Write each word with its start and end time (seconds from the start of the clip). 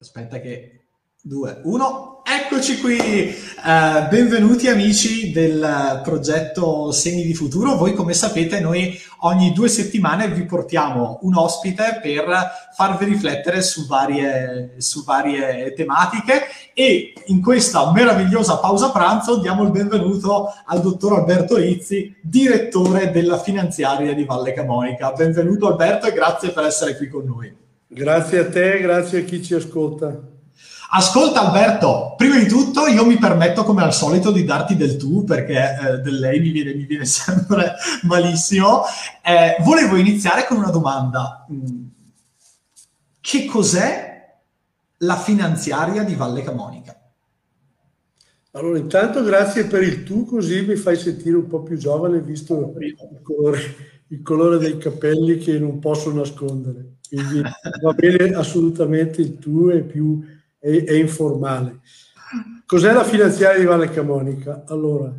Aspetta 0.00 0.38
che... 0.38 0.74
Due, 1.20 1.60
uno, 1.64 2.22
eccoci 2.24 2.78
qui! 2.78 2.96
Uh, 2.96 4.08
benvenuti 4.08 4.68
amici 4.68 5.32
del 5.32 6.00
progetto 6.04 6.92
Segni 6.92 7.24
di 7.24 7.34
Futuro. 7.34 7.76
Voi 7.76 7.94
come 7.94 8.14
sapete 8.14 8.60
noi 8.60 8.96
ogni 9.22 9.52
due 9.52 9.66
settimane 9.66 10.30
vi 10.30 10.44
portiamo 10.44 11.18
un 11.22 11.34
ospite 11.34 11.98
per 12.00 12.24
farvi 12.76 13.06
riflettere 13.06 13.60
su 13.60 13.88
varie, 13.88 14.76
su 14.78 15.02
varie 15.02 15.72
tematiche 15.72 16.42
e 16.72 17.12
in 17.26 17.42
questa 17.42 17.90
meravigliosa 17.90 18.58
pausa 18.58 18.92
pranzo 18.92 19.40
diamo 19.40 19.64
il 19.64 19.72
benvenuto 19.72 20.54
al 20.64 20.80
dottor 20.80 21.18
Alberto 21.18 21.56
Rizzi, 21.56 22.14
direttore 22.22 23.10
della 23.10 23.40
finanziaria 23.40 24.14
di 24.14 24.24
Valle 24.24 24.52
Camonica. 24.52 25.10
Benvenuto 25.10 25.66
Alberto 25.66 26.06
e 26.06 26.12
grazie 26.12 26.50
per 26.50 26.64
essere 26.66 26.96
qui 26.96 27.08
con 27.08 27.24
noi. 27.24 27.66
Grazie 27.90 28.40
a 28.40 28.48
te, 28.50 28.80
grazie 28.82 29.20
a 29.20 29.24
chi 29.24 29.42
ci 29.42 29.54
ascolta. 29.54 30.14
Ascolta 30.90 31.40
Alberto, 31.40 32.14
prima 32.18 32.36
di 32.36 32.46
tutto 32.46 32.86
io 32.86 33.06
mi 33.06 33.16
permetto 33.16 33.64
come 33.64 33.82
al 33.82 33.94
solito 33.94 34.30
di 34.30 34.44
darti 34.44 34.76
del 34.76 34.98
tu 34.98 35.24
perché 35.24 35.54
eh, 35.54 35.98
del 35.98 36.18
lei 36.18 36.38
mi 36.38 36.50
viene, 36.50 36.74
mi 36.74 36.84
viene 36.84 37.04
sempre 37.08 37.76
malissimo. 38.02 38.82
Eh, 39.22 39.56
volevo 39.62 39.96
iniziare 39.96 40.44
con 40.46 40.58
una 40.58 40.70
domanda. 40.70 41.46
Mm. 41.50 41.86
Che 43.20 43.44
cos'è 43.46 44.36
la 44.98 45.16
finanziaria 45.16 46.02
di 46.02 46.14
Valle 46.14 46.42
Camonica? 46.42 46.94
Allora, 48.50 48.76
intanto 48.76 49.22
grazie 49.22 49.64
per 49.64 49.82
il 49.82 50.02
tu, 50.04 50.26
così 50.26 50.60
mi 50.60 50.76
fai 50.76 50.96
sentire 50.96 51.36
un 51.36 51.46
po' 51.46 51.62
più 51.62 51.78
giovane 51.78 52.20
visto 52.20 52.74
il 52.78 53.22
colore, 53.22 53.60
il 54.08 54.20
colore 54.20 54.58
dei 54.58 54.76
capelli 54.76 55.38
che 55.38 55.58
non 55.58 55.78
posso 55.78 56.12
nascondere 56.12 56.96
quindi 57.08 57.42
va 57.82 57.92
bene 57.92 58.34
assolutamente 58.34 59.20
il 59.20 59.38
tuo, 59.38 59.70
è 59.70 59.82
più 59.82 60.22
è, 60.58 60.84
è 60.84 60.94
informale. 60.94 61.80
Cos'è 62.66 62.92
la 62.92 63.04
finanziaria 63.04 63.58
di 63.58 63.64
Valle 63.64 63.88
Camonica? 63.88 64.64
Allora, 64.66 65.12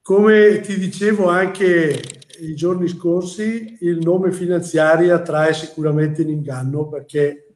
come 0.00 0.60
ti 0.60 0.78
dicevo 0.78 1.28
anche 1.28 2.02
i 2.40 2.54
giorni 2.54 2.88
scorsi, 2.88 3.76
il 3.80 3.98
nome 3.98 4.32
finanziaria 4.32 5.20
trae 5.20 5.52
sicuramente 5.52 6.22
in 6.22 6.30
inganno 6.30 6.88
perché 6.88 7.52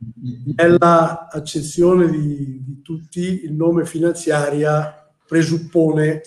nella 0.55 1.29
accezione 1.29 2.11
di, 2.11 2.63
di 2.63 2.81
tutti 2.83 3.45
il 3.45 3.55
nome 3.55 3.85
finanziaria 3.85 5.11
presuppone 5.27 6.23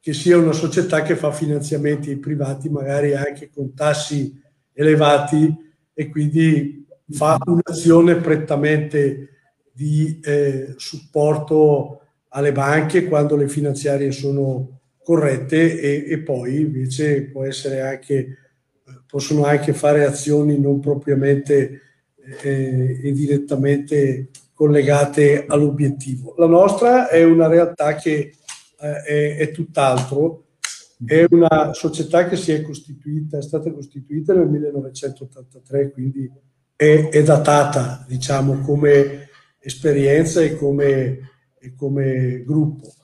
che 0.00 0.12
sia 0.14 0.38
una 0.38 0.52
società 0.52 1.02
che 1.02 1.16
fa 1.16 1.30
finanziamenti 1.30 2.10
ai 2.10 2.18
privati, 2.18 2.70
magari 2.70 3.14
anche 3.14 3.50
con 3.50 3.74
tassi 3.74 4.40
elevati, 4.72 5.54
e 5.92 6.08
quindi 6.08 6.86
fa 7.10 7.38
un'azione 7.44 8.16
prettamente 8.16 9.28
di 9.72 10.20
eh, 10.22 10.74
supporto 10.76 12.00
alle 12.28 12.52
banche 12.52 13.04
quando 13.04 13.36
le 13.36 13.48
finanziarie 13.48 14.12
sono 14.12 14.80
corrette 15.02 15.80
e, 15.80 16.04
e 16.08 16.18
poi 16.20 16.60
invece 16.60 17.24
può 17.24 17.44
essere 17.44 17.80
anche, 17.80 18.36
possono 19.06 19.44
anche 19.44 19.72
fare 19.72 20.04
azioni 20.04 20.58
non 20.58 20.80
propriamente 20.80 21.80
eh, 22.42 23.00
e 23.02 23.12
direttamente 23.12 24.28
collegate 24.54 25.46
all'obiettivo. 25.48 26.34
La 26.36 26.46
nostra 26.46 27.08
è 27.08 27.24
una 27.24 27.48
realtà 27.48 27.94
che 27.94 28.34
eh, 28.80 29.02
è, 29.02 29.36
è 29.38 29.50
tutt'altro, 29.50 30.44
è 31.04 31.24
una 31.30 31.72
società 31.72 32.28
che 32.28 32.36
si 32.36 32.52
è 32.52 32.62
costituita, 32.62 33.38
è 33.38 33.42
stata 33.42 33.72
costituita 33.72 34.34
nel 34.34 34.48
1983, 34.48 35.92
quindi 35.92 36.30
è, 36.76 37.08
è 37.10 37.22
datata, 37.22 38.04
diciamo, 38.06 38.60
come 38.60 39.28
esperienza 39.58 40.40
e 40.42 40.56
come, 40.56 41.30
e 41.58 41.74
come 41.74 42.42
gruppo. 42.44 42.94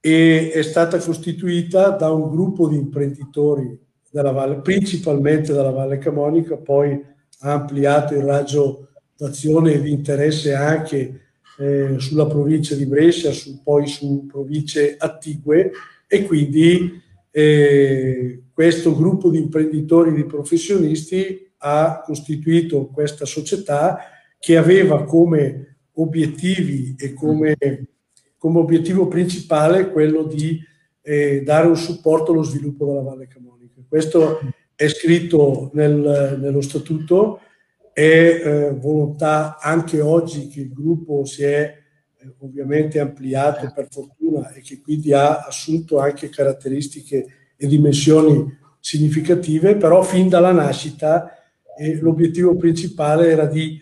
E 0.00 0.50
è 0.52 0.62
stata 0.62 0.98
costituita 0.98 1.90
da 1.90 2.10
un 2.10 2.30
gruppo 2.30 2.68
di 2.68 2.76
imprenditori 2.76 3.78
della 4.10 4.32
Valle, 4.32 4.60
principalmente 4.60 5.52
dalla 5.52 5.70
Valle 5.70 5.98
Camonica, 5.98 6.56
poi 6.56 7.00
ha 7.40 7.52
ampliato 7.52 8.14
il 8.14 8.22
raggio 8.22 8.88
d'azione 9.16 9.74
e 9.74 9.82
di 9.82 9.90
interesse 9.90 10.54
anche 10.54 11.20
eh, 11.58 11.94
sulla 11.98 12.26
provincia 12.26 12.74
di 12.74 12.86
Brescia, 12.86 13.30
su, 13.30 13.62
poi 13.62 13.86
su 13.86 14.26
province 14.26 14.96
attigue 14.98 15.72
e 16.06 16.24
quindi 16.24 17.02
e 17.36 18.44
questo 18.50 18.96
gruppo 18.96 19.28
di 19.28 19.36
imprenditori, 19.36 20.14
di 20.14 20.24
professionisti 20.24 21.52
ha 21.58 22.00
costituito 22.02 22.86
questa 22.86 23.26
società 23.26 23.98
che 24.38 24.56
aveva 24.56 25.04
come 25.04 25.80
obiettivi 25.96 26.94
e 26.98 27.12
come, 27.12 27.54
come 28.38 28.58
obiettivo 28.58 29.06
principale 29.08 29.90
quello 29.90 30.22
di 30.22 30.58
eh, 31.02 31.42
dare 31.42 31.66
un 31.66 31.76
supporto 31.76 32.32
allo 32.32 32.42
sviluppo 32.42 32.86
della 32.86 33.02
Valle 33.02 33.26
Camonica. 33.26 33.82
Questo 33.86 34.40
è 34.74 34.88
scritto 34.88 35.70
nel, 35.74 36.38
nello 36.40 36.62
statuto, 36.62 37.40
è 37.92 38.00
eh, 38.02 38.70
volontà 38.72 39.58
anche 39.58 40.00
oggi 40.00 40.48
che 40.48 40.60
il 40.60 40.72
gruppo 40.72 41.26
si 41.26 41.42
è 41.42 41.84
ovviamente 42.38 42.98
ampliato 43.00 43.70
per 43.74 43.88
fortuna 43.90 44.52
e 44.52 44.60
che 44.60 44.80
quindi 44.80 45.12
ha 45.12 45.40
assunto 45.40 45.98
anche 45.98 46.28
caratteristiche 46.28 47.26
e 47.56 47.66
dimensioni 47.66 48.58
significative, 48.80 49.76
però 49.76 50.02
fin 50.02 50.28
dalla 50.28 50.52
nascita 50.52 51.32
eh, 51.76 51.96
l'obiettivo 51.96 52.56
principale 52.56 53.30
era 53.30 53.46
di 53.46 53.80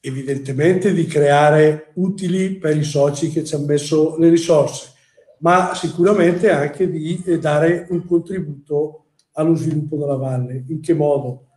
evidentemente 0.00 0.92
di 0.92 1.04
creare 1.06 1.92
utili 1.94 2.56
per 2.56 2.76
i 2.76 2.84
soci 2.84 3.30
che 3.30 3.44
ci 3.44 3.54
hanno 3.54 3.66
messo 3.66 4.16
le 4.18 4.30
risorse, 4.30 4.92
ma 5.40 5.74
sicuramente 5.74 6.50
anche 6.50 6.90
di 6.90 7.22
eh, 7.26 7.38
dare 7.38 7.86
un 7.90 8.04
contributo 8.06 9.06
allo 9.32 9.54
sviluppo 9.54 9.96
della 9.96 10.16
valle. 10.16 10.64
In 10.68 10.80
che 10.80 10.94
modo? 10.94 11.49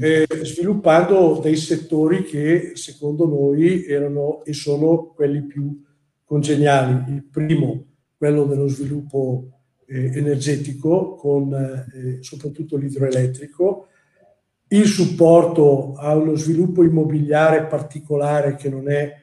Eh, 0.00 0.26
sviluppando 0.42 1.40
dei 1.42 1.56
settori 1.56 2.24
che 2.24 2.72
secondo 2.74 3.26
noi 3.26 3.84
erano 3.84 4.44
e 4.44 4.52
sono 4.52 5.12
quelli 5.14 5.42
più 5.42 5.82
congeniali. 6.24 7.12
Il 7.12 7.24
primo, 7.24 7.84
quello 8.16 8.44
dello 8.44 8.66
sviluppo 8.68 9.50
eh, 9.86 10.18
energetico, 10.18 11.14
con 11.14 11.52
eh, 11.52 12.18
soprattutto 12.22 12.76
l'idroelettrico, 12.76 13.88
il 14.68 14.86
supporto 14.86 15.94
a 15.94 16.14
uno 16.16 16.34
sviluppo 16.34 16.82
immobiliare 16.82 17.66
particolare 17.66 18.56
che 18.56 18.68
non 18.68 18.90
è 18.90 19.14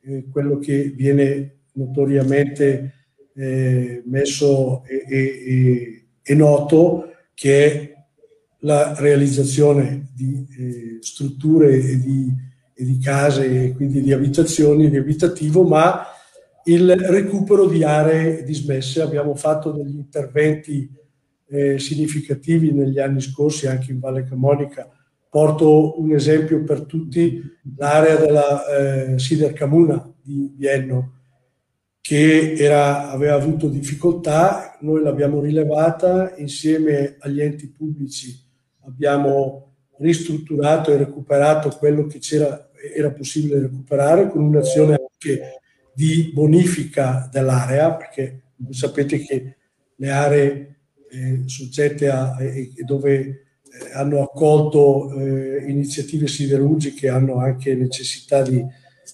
eh, 0.00 0.26
quello 0.30 0.58
che 0.58 0.84
viene 0.88 1.58
notoriamente 1.72 2.94
eh, 3.34 4.02
messo 4.06 4.82
e, 4.86 5.04
e, 5.06 6.06
e 6.22 6.34
noto, 6.34 7.10
che 7.34 7.64
è 7.66 7.95
la 8.66 8.94
realizzazione 8.98 10.08
di 10.12 10.44
eh, 10.58 10.98
strutture 11.00 11.76
e 11.78 12.00
di, 12.00 12.32
e 12.74 12.84
di, 12.84 12.98
case 12.98 13.66
e 13.66 13.72
quindi 13.72 14.02
di 14.02 14.12
abitazioni, 14.12 14.90
di 14.90 14.96
abitativo, 14.96 15.62
ma 15.62 16.04
il 16.64 16.96
recupero 16.96 17.66
di 17.66 17.84
aree 17.84 18.42
dismesse. 18.42 19.00
Abbiamo 19.00 19.36
fatto 19.36 19.70
degli 19.70 19.94
interventi 19.94 20.90
eh, 21.48 21.78
significativi 21.78 22.72
negli 22.72 22.98
anni 22.98 23.20
scorsi 23.20 23.68
anche 23.68 23.92
in 23.92 24.00
Valle 24.00 24.24
Camonica. 24.24 24.90
Porto 25.30 26.00
un 26.00 26.12
esempio 26.12 26.64
per 26.64 26.82
tutti, 26.82 27.40
l'area 27.76 28.16
della 28.16 28.66
eh, 28.66 29.18
Sider 29.18 29.52
Camuna 29.52 30.12
di, 30.20 30.54
di 30.56 30.66
Enno, 30.66 31.12
che 32.00 32.54
era, 32.54 33.10
aveva 33.10 33.34
avuto 33.34 33.68
difficoltà, 33.68 34.76
noi 34.80 35.02
l'abbiamo 35.02 35.40
rilevata 35.40 36.34
insieme 36.36 37.16
agli 37.20 37.40
enti 37.40 37.68
pubblici 37.68 38.44
abbiamo 38.86 39.74
ristrutturato 39.98 40.92
e 40.92 40.96
recuperato 40.96 41.70
quello 41.70 42.06
che 42.06 42.20
era 42.94 43.10
possibile 43.10 43.60
recuperare 43.60 44.28
con 44.28 44.44
un'azione 44.44 44.94
anche 44.94 45.60
di 45.94 46.30
bonifica 46.32 47.28
dell'area, 47.32 47.94
perché 47.94 48.42
sapete 48.70 49.18
che 49.18 49.56
le 49.96 50.10
aree 50.10 50.76
eh, 51.10 51.42
soggette 51.46 52.08
a, 52.08 52.36
eh, 52.40 52.72
dove 52.84 53.46
hanno 53.94 54.22
accolto 54.22 55.12
eh, 55.18 55.64
iniziative 55.68 56.26
siderurgiche 56.26 57.08
hanno 57.08 57.38
anche 57.38 57.74
necessità 57.74 58.42
di, 58.42 58.64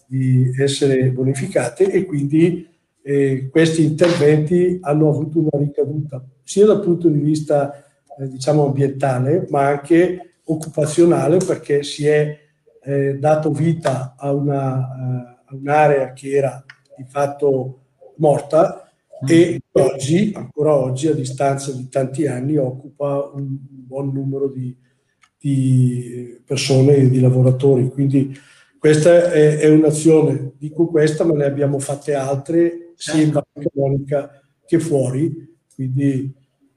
di 0.06 0.50
essere 0.58 1.10
bonificate 1.10 1.90
e 1.90 2.04
quindi 2.04 2.68
eh, 3.02 3.48
questi 3.50 3.84
interventi 3.84 4.78
hanno 4.82 5.08
avuto 5.08 5.40
una 5.40 5.64
ricaduta 5.64 6.24
sia 6.44 6.66
dal 6.66 6.80
punto 6.80 7.08
di 7.08 7.18
vista 7.18 7.84
eh, 8.18 8.28
diciamo 8.28 8.66
ambientale, 8.66 9.46
ma 9.50 9.66
anche 9.66 10.36
occupazionale 10.44 11.38
perché 11.38 11.82
si 11.82 12.06
è 12.06 12.38
eh, 12.82 13.18
dato 13.18 13.50
vita 13.50 14.14
a, 14.16 14.32
una, 14.32 15.38
uh, 15.50 15.56
un'area 15.56 16.12
che 16.12 16.30
era 16.30 16.64
di 16.96 17.04
fatto 17.04 17.80
morta 18.16 18.90
e 19.24 19.60
oggi, 19.72 20.32
ancora 20.34 20.74
oggi, 20.74 21.06
a 21.06 21.14
distanza 21.14 21.70
di 21.72 21.88
tanti 21.88 22.26
anni, 22.26 22.56
occupa 22.56 23.30
un 23.32 23.56
buon 23.60 24.12
numero 24.12 24.48
di, 24.48 24.76
di 25.38 26.40
persone 26.44 26.96
e 26.96 27.08
di 27.08 27.20
lavoratori. 27.20 27.88
Quindi 27.88 28.36
questa 28.78 29.30
è, 29.30 29.58
è, 29.58 29.68
un'azione, 29.68 30.54
dico 30.58 30.88
questa, 30.88 31.24
ma 31.24 31.34
ne 31.34 31.44
abbiamo 31.44 31.78
fatte 31.78 32.14
altre 32.14 32.92
sia 32.96 33.22
in 33.22 33.30
Valle 33.30 33.68
Camonica 33.72 34.42
che 34.66 34.80
fuori, 34.80 35.56
quindi 35.72 36.34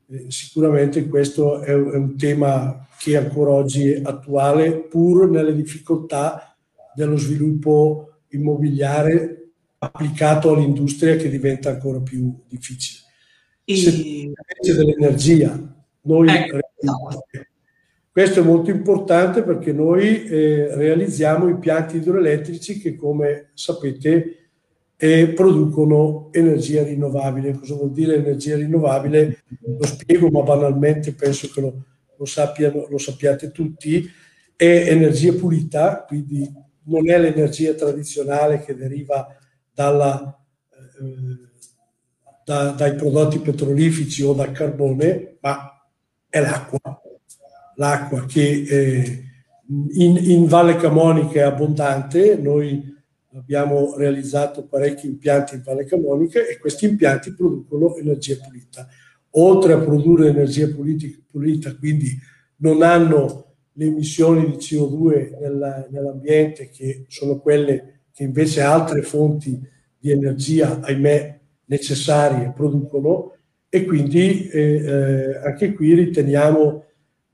eh, 0.09 0.25
sicuramente 0.29 1.07
questo 1.07 1.61
è, 1.61 1.71
è, 1.71 1.73
un 1.73 2.15
tema 2.17 2.87
che 2.99 3.17
ancora 3.17 3.51
oggi 3.51 3.91
è 3.91 4.01
attuale, 4.03 4.81
pur 4.81 5.29
nelle 5.29 5.53
difficoltà 5.53 6.55
dello 6.93 7.17
sviluppo 7.17 8.19
immobiliare 8.29 9.51
applicato 9.77 10.53
all'industria 10.53 11.15
che 11.15 11.29
diventa 11.29 11.69
ancora 11.69 11.99
più 11.99 12.33
difficile. 12.47 13.01
E... 13.63 14.31
dell'energia, 14.61 15.59
noi 16.01 16.29
ecco. 16.29 16.59
Questo 18.15 18.39
è 18.39 18.43
molto 18.43 18.69
importante 18.69 19.43
perché 19.43 19.73
noi 19.73 20.23
eh, 20.23 20.73
realizziamo 20.73 21.49
impianti 21.49 21.97
idroelettrici 21.97 22.79
che, 22.79 22.95
come 22.95 23.49
sapete, 23.55 24.44
eh, 24.97 25.27
producono 25.29 26.29
energia 26.31 26.83
rinnovabile. 26.83 27.53
Cosa 27.53 27.75
vuol 27.75 27.91
dire 27.91 28.15
energia 28.15 28.55
rinnovabile? 28.55 29.43
Lo 29.61 29.85
spiego, 29.85 30.29
ma 30.29 30.41
banalmente 30.41 31.13
penso 31.13 31.49
che 31.49 31.61
lo, 31.61 31.83
lo, 32.17 32.25
sappiano, 32.25 32.87
lo 32.89 32.97
sappiate 32.97 33.51
tutti. 33.51 34.09
È 34.55 34.65
energia 34.65 35.33
pulita, 35.33 36.05
quindi 36.07 36.49
non 36.83 37.09
è 37.09 37.19
l'energia 37.19 37.73
tradizionale 37.73 38.63
che 38.63 38.75
deriva 38.75 39.27
dalla, 39.73 40.39
eh, 40.71 41.49
da, 42.45 42.69
dai 42.71 42.95
prodotti 42.95 43.39
petroliferi 43.39 44.23
o 44.23 44.33
dal 44.33 44.51
carbone, 44.51 45.37
ma 45.41 45.71
è 46.29 46.39
l'acqua 46.39 46.79
l'acqua 47.75 48.25
che 48.25 48.65
eh, 48.67 49.23
in, 49.93 50.17
in, 50.17 50.45
Valle 50.45 50.75
Camonica 50.75 51.39
è 51.39 51.43
abbondante, 51.43 52.35
noi 52.35 52.93
abbiamo 53.35 53.95
realizzato 53.95 54.65
parecchi 54.65 55.07
impianti 55.07 55.55
in 55.55 55.61
Valle 55.63 55.85
Camonica 55.85 56.45
e 56.45 56.57
questi 56.57 56.85
impianti 56.85 57.33
producono 57.33 57.95
energia 57.97 58.37
pulita. 58.41 58.87
Oltre 59.37 59.73
a 59.73 59.79
produrre 59.79 60.29
energia 60.29 60.67
pulita, 60.67 61.75
quindi 61.75 62.17
non 62.57 62.81
hanno 62.81 63.43
le 63.73 63.85
emissioni 63.85 64.45
di 64.45 64.55
CO2 64.55 65.37
nella, 65.39 65.85
nell'ambiente, 65.89 66.69
che 66.69 67.05
sono 67.09 67.39
quelle 67.39 68.03
che 68.13 68.23
invece 68.23 68.61
altre 68.61 69.01
fonti 69.01 69.59
di 69.97 70.11
energia, 70.11 70.79
ahimè, 70.79 71.39
necessarie 71.65 72.53
producono, 72.55 73.33
e 73.67 73.83
quindi 73.83 74.47
eh, 74.47 74.59
eh, 74.61 75.37
anche 75.43 75.73
qui 75.73 75.93
riteniamo 75.93 76.85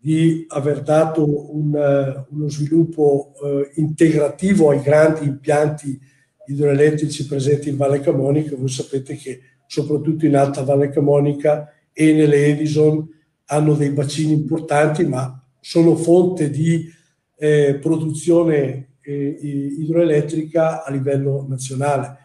di 0.03 0.45
aver 0.47 0.81
dato 0.81 1.55
un, 1.55 1.75
eh, 1.75 2.25
uno 2.29 2.49
sviluppo 2.49 3.33
eh, 3.43 3.71
integrativo 3.75 4.71
ai 4.71 4.81
grandi 4.81 5.25
impianti 5.25 5.99
idroelettrici 6.47 7.27
presenti 7.27 7.69
in 7.69 7.77
Valle 7.77 7.99
Camonica. 7.99 8.55
Voi 8.55 8.67
sapete 8.67 9.15
che 9.15 9.41
soprattutto 9.67 10.25
in 10.25 10.35
Alta 10.35 10.63
Valle 10.63 10.89
Camonica 10.89 11.71
e 11.93 12.13
nelle 12.13 12.47
Edison 12.47 13.07
hanno 13.45 13.75
dei 13.75 13.91
bacini 13.91 14.33
importanti, 14.33 15.05
ma 15.05 15.39
sono 15.59 15.95
fonte 15.95 16.49
di 16.49 16.91
eh, 17.37 17.77
produzione 17.79 18.95
eh, 19.01 19.37
idroelettrica 19.77 20.83
a 20.83 20.89
livello 20.89 21.45
nazionale. 21.47 22.17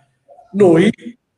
Noi 0.53 0.91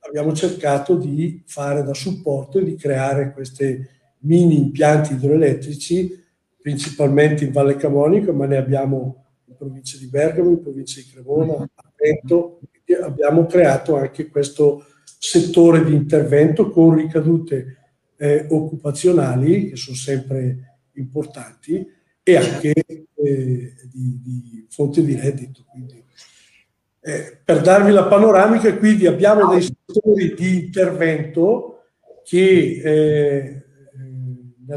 abbiamo 0.07 0.33
cercato 0.35 0.95
di 0.95 1.43
fare 1.47 1.83
da 1.83 1.95
supporto 1.95 2.61
e 2.61 2.65
di 2.65 2.77
creare 2.77 3.33
questi 3.33 3.85
mini 4.21 4.57
impianti 4.57 5.15
idroelettrici 5.15 6.27
principalmente 6.69 7.45
in 7.45 7.53
Valle 7.53 7.77
Camonica, 7.77 8.31
ma 8.31 8.45
ne 8.45 8.59
abbiamo 8.59 9.25
in 9.47 9.57
provincia 9.57 9.97
di 9.97 10.07
Bergamo, 10.07 10.51
in 10.51 10.61
provincia 10.61 11.01
di 11.01 11.09
Cremona, 11.11 11.55
a 11.63 11.93
Trento. 11.97 12.61
Abbiamo 13.03 13.47
creato 13.47 13.97
anche 13.97 14.29
questo 14.29 14.85
settore 15.19 15.83
di 15.83 15.95
intervento 15.95 16.69
con 16.71 16.95
ricadute 16.95 17.77
eh, 18.19 18.47
occupazionali 18.51 19.71
che 19.71 19.77
sono 19.77 19.97
sempre 19.97 20.81
importanti 20.97 21.87
e 22.23 22.37
anche 22.37 22.75
eh, 23.15 23.75
di, 23.91 24.21
di, 24.23 24.67
fonte 24.69 25.03
di 25.03 25.15
reddito. 25.15 25.65
Eh, 27.01 27.41
per 27.43 27.63
darvi 27.63 27.93
la 27.93 28.05
panoramica, 28.05 28.77
quindi 28.77 29.07
abbiamo 29.07 29.51
dei 29.51 29.63
settori 29.63 30.35
di 30.35 30.67
intervento 30.67 31.85
che 32.25 32.83
eh, 32.85 33.63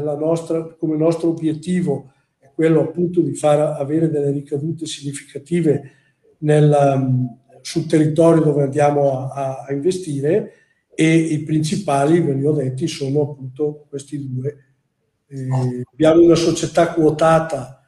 nostra, 0.00 0.74
come 0.78 0.96
nostro 0.96 1.28
obiettivo 1.28 2.12
è 2.38 2.50
quello 2.54 2.80
appunto 2.80 3.20
di 3.20 3.34
far 3.34 3.60
avere 3.80 4.08
delle 4.10 4.30
ricadute 4.30 4.86
significative 4.86 5.90
nel, 6.38 7.30
sul 7.60 7.86
territorio 7.86 8.42
dove 8.42 8.64
andiamo 8.64 9.30
a, 9.30 9.64
a, 9.66 9.72
investire 9.72 10.52
e 10.94 11.14
i 11.14 11.42
principali, 11.42 12.20
ve 12.20 12.34
li 12.34 12.44
ho 12.44 12.52
detti, 12.52 12.86
sono 12.86 13.22
appunto 13.22 13.86
questi 13.88 14.28
due. 14.28 14.56
Eh, 15.26 15.82
abbiamo 15.92 16.22
una 16.22 16.34
società 16.34 16.92
quotata 16.92 17.80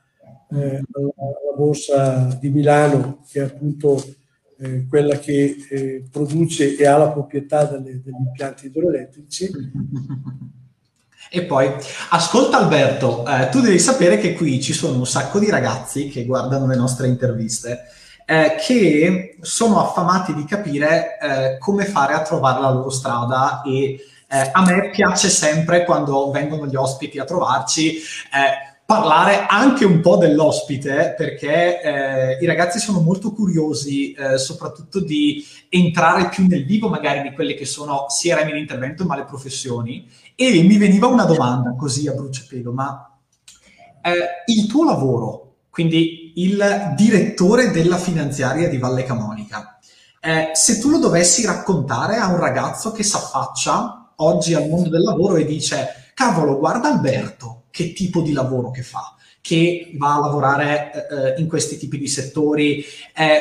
eh, 0.50 0.56
alla 0.56 1.56
borsa 1.56 2.38
di 2.40 2.48
Milano 2.48 3.22
che 3.28 3.40
è 3.40 3.44
appunto 3.44 4.02
eh, 4.58 4.86
quella 4.88 5.18
che 5.18 5.56
eh, 5.68 6.04
produce 6.10 6.76
e 6.76 6.86
ha 6.86 6.96
la 6.96 7.10
proprietà 7.10 7.64
delle, 7.64 8.00
degli 8.00 8.14
impianti 8.14 8.66
idroelettrici 8.66 9.50
E 11.30 11.42
poi, 11.42 11.72
ascolta 12.10 12.58
Alberto, 12.58 13.24
eh, 13.26 13.48
tu 13.48 13.60
devi 13.60 13.78
sapere 13.78 14.18
che 14.18 14.34
qui 14.34 14.60
ci 14.62 14.72
sono 14.72 14.98
un 14.98 15.06
sacco 15.06 15.38
di 15.38 15.50
ragazzi 15.50 16.08
che 16.08 16.24
guardano 16.24 16.66
le 16.66 16.76
nostre 16.76 17.08
interviste 17.08 17.88
eh, 18.26 18.56
che 18.58 19.36
sono 19.40 19.80
affamati 19.80 20.34
di 20.34 20.44
capire 20.44 21.18
eh, 21.18 21.58
come 21.58 21.84
fare 21.84 22.14
a 22.14 22.22
trovare 22.22 22.60
la 22.60 22.70
loro 22.70 22.90
strada 22.90 23.62
e 23.62 23.98
eh, 24.26 24.50
a 24.52 24.62
me 24.62 24.90
piace 24.90 25.28
sempre 25.28 25.84
quando 25.84 26.30
vengono 26.30 26.66
gli 26.66 26.76
ospiti 26.76 27.18
a 27.18 27.24
trovarci 27.24 27.96
eh, 27.96 28.73
parlare 28.86 29.46
anche 29.46 29.84
un 29.84 30.00
po' 30.00 30.16
dell'ospite 30.16 31.14
perché 31.16 31.80
eh, 31.80 32.38
i 32.40 32.46
ragazzi 32.46 32.78
sono 32.78 33.00
molto 33.00 33.32
curiosi 33.32 34.12
eh, 34.12 34.36
soprattutto 34.36 35.00
di 35.00 35.42
entrare 35.70 36.28
più 36.28 36.46
nel 36.46 36.66
vivo 36.66 36.88
magari 36.88 37.22
di 37.22 37.34
quelle 37.34 37.54
che 37.54 37.64
sono 37.64 38.06
sia 38.08 38.36
remi 38.36 38.52
di 38.52 38.58
intervento 38.58 39.04
ma 39.04 39.16
le 39.16 39.24
professioni. 39.24 40.06
E 40.34 40.62
mi 40.62 40.76
veniva 40.76 41.06
una 41.06 41.24
domanda 41.24 41.74
così 41.76 42.08
a 42.08 42.12
bruciapelo, 42.12 42.72
ma 42.72 43.18
eh, 44.02 44.52
il 44.52 44.66
tuo 44.66 44.84
lavoro, 44.84 45.54
quindi 45.70 46.32
il 46.36 46.92
direttore 46.96 47.70
della 47.70 47.96
finanziaria 47.96 48.68
di 48.68 48.78
Valle 48.78 49.04
Camonica, 49.04 49.78
eh, 50.20 50.50
se 50.52 50.78
tu 50.78 50.90
lo 50.90 50.98
dovessi 50.98 51.46
raccontare 51.46 52.16
a 52.16 52.28
un 52.28 52.38
ragazzo 52.38 52.92
che 52.92 53.02
si 53.02 53.16
affaccia 53.16 54.12
oggi 54.16 54.54
al 54.54 54.68
mondo 54.68 54.88
del 54.88 55.02
lavoro 55.02 55.36
e 55.36 55.44
dice, 55.44 56.10
cavolo, 56.14 56.58
guarda 56.58 56.90
Alberto, 56.90 57.53
che 57.74 57.92
tipo 57.92 58.20
di 58.20 58.30
lavoro 58.30 58.70
che 58.70 58.84
fa, 58.84 59.16
che 59.40 59.90
va 59.96 60.14
a 60.14 60.20
lavorare 60.20 60.92
eh, 61.08 61.40
in 61.40 61.48
questi 61.48 61.76
tipi 61.76 61.98
di 61.98 62.06
settori, 62.06 62.84
eh, 63.12 63.40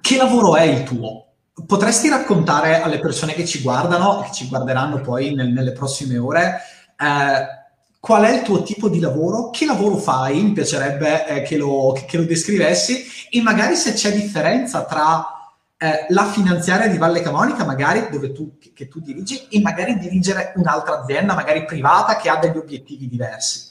che 0.00 0.16
lavoro 0.16 0.54
è 0.54 0.62
il 0.62 0.84
tuo? 0.84 1.26
potresti 1.66 2.08
raccontare 2.08 2.80
alle 2.80 2.98
persone 2.98 3.34
che 3.34 3.44
ci 3.44 3.60
guardano, 3.60 4.22
che 4.22 4.32
ci 4.32 4.48
guarderanno 4.48 5.00
poi 5.00 5.34
nel, 5.34 5.48
nelle 5.48 5.72
prossime 5.72 6.16
ore, 6.16 6.60
eh, 6.98 7.60
qual 8.00 8.24
è 8.24 8.34
il 8.34 8.42
tuo 8.42 8.62
tipo 8.62 8.88
di 8.88 9.00
lavoro, 9.00 9.50
che 9.50 9.66
lavoro 9.66 9.96
fai, 9.96 10.42
mi 10.42 10.52
piacerebbe 10.52 11.26
eh, 11.26 11.42
che, 11.42 11.56
lo, 11.56 11.96
che, 12.06 12.16
lo, 12.16 12.24
descrivessi. 12.24 13.04
E 13.30 13.42
magari 13.42 13.76
se 13.76 13.92
c'è 13.92 14.12
differenza 14.12 14.84
tra 14.84 15.41
eh, 15.82 16.06
la 16.10 16.26
finanziaria 16.26 16.86
di 16.86 16.96
Valle 16.96 17.22
Camonica, 17.22 17.64
magari 17.64 18.06
dove 18.08 18.30
tu, 18.30 18.56
che, 18.56 18.70
che 18.72 18.86
tu 18.86 19.00
dirigi, 19.00 19.48
e 19.50 19.60
magari 19.60 19.98
dirigere 19.98 20.52
un'altra 20.54 21.00
azienda, 21.00 21.34
magari 21.34 21.64
privata, 21.64 22.14
che 22.18 22.28
ha 22.28 22.36
degli 22.36 22.56
obiettivi 22.56 23.08
diversi. 23.08 23.70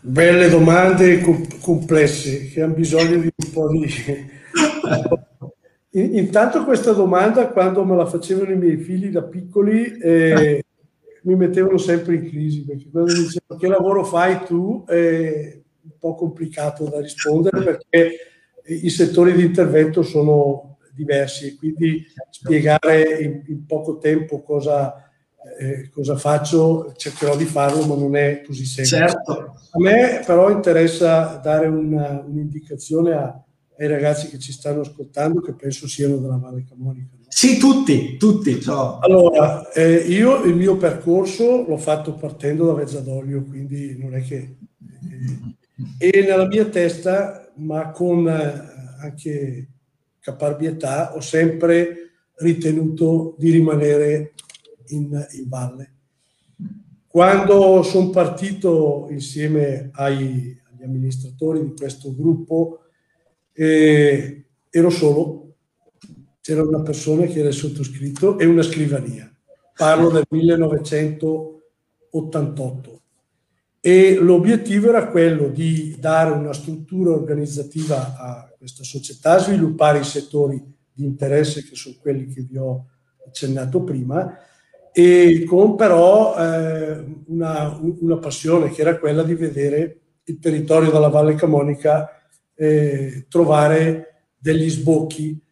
Belle 0.00 0.48
domande 0.48 1.20
complesse 1.60 2.48
che 2.48 2.60
hanno 2.60 2.74
bisogno 2.74 3.20
di 3.20 3.32
un 3.32 3.52
po' 3.52 3.68
di 3.68 3.86
Intanto 5.94 6.64
questa 6.64 6.92
domanda, 6.92 7.46
quando 7.46 7.84
me 7.84 7.94
la 7.94 8.06
facevano 8.06 8.50
i 8.50 8.56
miei 8.56 8.78
figli 8.78 9.10
da 9.10 9.22
piccoli, 9.22 9.96
eh, 9.98 10.64
mi 11.22 11.36
mettevano 11.36 11.78
sempre 11.78 12.16
in 12.16 12.28
crisi, 12.28 12.64
perché 12.64 12.88
quando 12.90 13.12
mi 13.12 13.20
dicevano 13.20 13.60
che 13.60 13.68
lavoro 13.68 14.02
fai 14.02 14.42
tu, 14.44 14.84
è 14.88 15.56
un 15.84 15.98
po' 16.00 16.16
complicato 16.16 16.88
da 16.88 17.00
rispondere 17.00 17.62
perché 17.62 18.31
i 18.66 18.90
settori 18.90 19.32
di 19.32 19.44
intervento 19.44 20.02
sono 20.02 20.78
diversi 20.94 21.46
e 21.46 21.54
quindi 21.56 22.04
spiegare 22.30 23.20
in, 23.20 23.42
in 23.46 23.66
poco 23.66 23.98
tempo 23.98 24.42
cosa, 24.42 25.10
eh, 25.58 25.88
cosa, 25.90 26.16
faccio 26.16 26.92
cercherò 26.96 27.36
di 27.36 27.46
farlo, 27.46 27.86
ma 27.86 27.94
non 27.94 28.14
è 28.16 28.42
così 28.46 28.64
semplice. 28.64 29.06
Certo. 29.06 29.54
A 29.70 29.78
me 29.78 30.22
però 30.24 30.50
interessa 30.50 31.40
dare 31.42 31.66
una, 31.66 32.22
un'indicazione 32.26 33.12
a 33.12 33.42
ai 33.82 33.88
ragazzi 33.88 34.28
che 34.28 34.38
ci 34.38 34.52
stanno 34.52 34.82
ascoltando, 34.82 35.40
che 35.40 35.54
penso 35.54 35.88
siano 35.88 36.16
della 36.18 36.36
Valle 36.36 36.64
Camonica. 36.68 37.16
No? 37.18 37.24
Sì, 37.28 37.58
tutti, 37.58 38.16
tutti. 38.16 38.60
Ciao. 38.60 38.98
Allora, 39.00 39.70
eh, 39.72 39.94
io 39.94 40.44
il 40.44 40.54
mio 40.54 40.76
percorso 40.76 41.64
l'ho 41.66 41.78
fatto 41.78 42.14
partendo 42.14 42.66
da 42.66 42.74
Vezzadoglio, 42.74 43.42
quindi 43.42 43.96
non 43.98 44.14
è 44.14 44.22
che... 44.22 44.56
Eh, 45.98 46.10
e 46.10 46.22
nella 46.22 46.46
mia 46.46 46.66
testa 46.66 47.41
ma 47.56 47.90
con 47.90 48.28
eh, 48.28 48.70
anche 49.00 49.68
caparbietà 50.20 51.14
ho 51.14 51.20
sempre 51.20 51.96
ritenuto 52.36 53.34
di 53.38 53.50
rimanere 53.50 54.32
in, 54.88 55.26
in 55.32 55.48
valle. 55.48 55.94
Quando 57.06 57.82
sono 57.82 58.10
partito 58.10 59.06
insieme 59.10 59.90
ai, 59.92 60.58
agli 60.70 60.82
amministratori 60.82 61.62
di 61.62 61.72
questo 61.74 62.14
gruppo, 62.14 62.80
eh, 63.52 64.44
ero 64.70 64.90
solo, 64.90 65.56
c'era 66.40 66.62
una 66.62 66.82
persona 66.82 67.26
che 67.26 67.40
era 67.40 67.48
il 67.48 67.54
sottoscritto 67.54 68.38
e 68.38 68.46
una 68.46 68.62
scrivania. 68.62 69.28
Parlo 69.74 70.10
del 70.10 70.26
1988 70.28 73.01
e 73.84 74.14
l'obiettivo 74.14 74.90
era 74.90 75.08
quello 75.08 75.48
di 75.48 75.96
dare 75.98 76.30
una 76.30 76.52
struttura 76.52 77.10
organizzativa 77.10 78.16
a 78.16 78.54
questa 78.56 78.84
società, 78.84 79.38
sviluppare 79.38 79.98
i 79.98 80.04
settori 80.04 80.62
di 80.92 81.04
interesse 81.04 81.64
che 81.64 81.74
sono 81.74 81.96
quelli 82.00 82.32
che 82.32 82.42
vi 82.42 82.56
ho 82.58 82.86
accennato 83.26 83.82
prima 83.82 84.38
e 84.92 85.44
con 85.48 85.74
però 85.74 86.36
eh, 86.38 87.04
una, 87.26 87.76
una, 87.82 88.18
passione 88.18 88.70
che 88.70 88.82
era 88.82 88.98
quella 88.98 89.24
di 89.24 89.34
vedere 89.34 90.00
il 90.24 90.38
territorio 90.38 90.92
della 90.92 91.08
Valle 91.08 91.34
Camonica 91.34 92.08
eh, 92.54 93.26
trovare 93.28 94.26
degli 94.38 94.70
sbocchi 94.70 95.42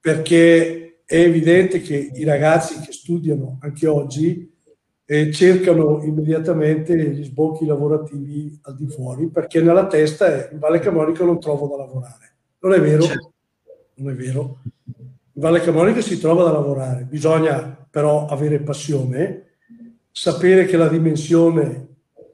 perché 0.00 1.02
è 1.04 1.16
evidente 1.16 1.80
che 1.80 2.10
i 2.12 2.24
ragazzi 2.24 2.80
che 2.80 2.90
studiano 2.90 3.58
anche 3.60 3.86
oggi 3.86 4.51
e 5.12 5.30
cercano 5.30 6.02
immediatamente 6.02 6.96
gli 6.96 7.22
sbocchi 7.22 7.66
lavorativi 7.66 8.58
al 8.62 8.74
di 8.74 8.86
fuori, 8.86 9.28
perché 9.28 9.60
nella 9.60 9.86
testa 9.86 10.24
è 10.24 10.48
in 10.52 10.58
Valle 10.58 10.78
Camonica 10.78 11.22
non 11.22 11.38
trovo 11.38 11.68
da 11.68 11.76
lavorare. 11.76 12.36
Non 12.60 12.72
è 12.72 12.80
vero? 12.80 13.02
Certo. 13.02 13.32
Non 13.96 14.12
è 14.12 14.14
vero. 14.14 14.60
In 14.86 15.42
Valle 15.42 15.60
Camonica 15.60 16.00
si 16.00 16.18
trova 16.18 16.44
da 16.44 16.52
lavorare, 16.52 17.02
bisogna 17.02 17.86
però 17.90 18.24
avere 18.24 18.60
passione, 18.60 19.48
sapere 20.10 20.64
che 20.64 20.78
la 20.78 20.88
dimensione 20.88 21.88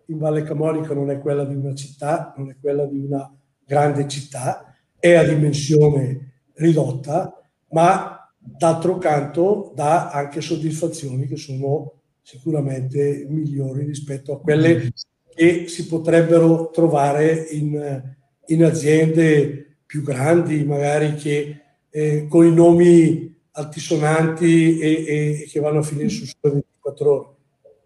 in 0.04 0.18
Valle 0.18 0.44
Camonica 0.44 0.94
non 0.94 1.10
è 1.10 1.18
quella 1.18 1.44
di 1.44 1.56
una 1.56 1.74
città, 1.74 2.32
non 2.36 2.48
è 2.50 2.56
quella 2.60 2.84
di 2.84 3.00
una 3.00 3.28
grande 3.66 4.06
città, 4.06 4.72
è 5.00 5.14
a 5.14 5.24
dimensione 5.24 6.44
ridotta, 6.54 7.42
ma 7.70 8.30
d'altro 8.38 8.98
canto 8.98 9.72
dà 9.74 10.12
anche 10.12 10.40
soddisfazioni 10.40 11.26
che 11.26 11.36
sono 11.36 11.94
sicuramente 12.28 13.24
migliori 13.26 13.86
rispetto 13.86 14.34
a 14.34 14.38
quelle 14.38 14.92
che 15.34 15.66
si 15.66 15.86
potrebbero 15.86 16.68
trovare 16.68 17.46
in, 17.52 18.02
in 18.48 18.64
aziende 18.64 19.78
più 19.86 20.02
grandi, 20.02 20.62
magari 20.62 21.14
che 21.14 21.60
eh, 21.88 22.26
con 22.28 22.44
i 22.44 22.52
nomi 22.52 23.34
altisonanti 23.52 24.78
e, 24.78 24.90
e, 25.06 25.48
che 25.48 25.58
vanno 25.58 25.78
a 25.78 25.82
finire 25.82 26.10
su 26.10 26.26
sole 26.26 26.52
24 26.52 27.10
ore. 27.10 27.28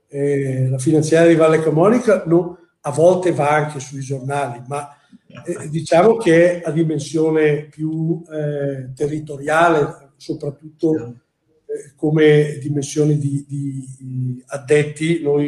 Eh, 0.09 0.69
la 0.69 0.79
finanziaria 0.79 1.29
di 1.29 1.37
Valle 1.37 1.63
Camonica 1.63 2.25
no, 2.27 2.59
a 2.81 2.91
volte 2.91 3.31
va 3.31 3.49
anche 3.49 3.79
sui 3.79 4.01
giornali, 4.01 4.61
ma 4.67 4.89
eh, 5.47 5.69
diciamo 5.69 6.17
che 6.17 6.61
è 6.61 6.69
a 6.69 6.73
dimensione 6.73 7.69
più 7.69 8.21
eh, 8.29 8.93
territoriale, 8.93 10.15
soprattutto 10.17 11.22
come 11.97 12.59
dimensioni 12.61 13.19
di, 13.19 13.45
di, 13.47 14.43
addetti, 14.47 15.23
noi 15.23 15.47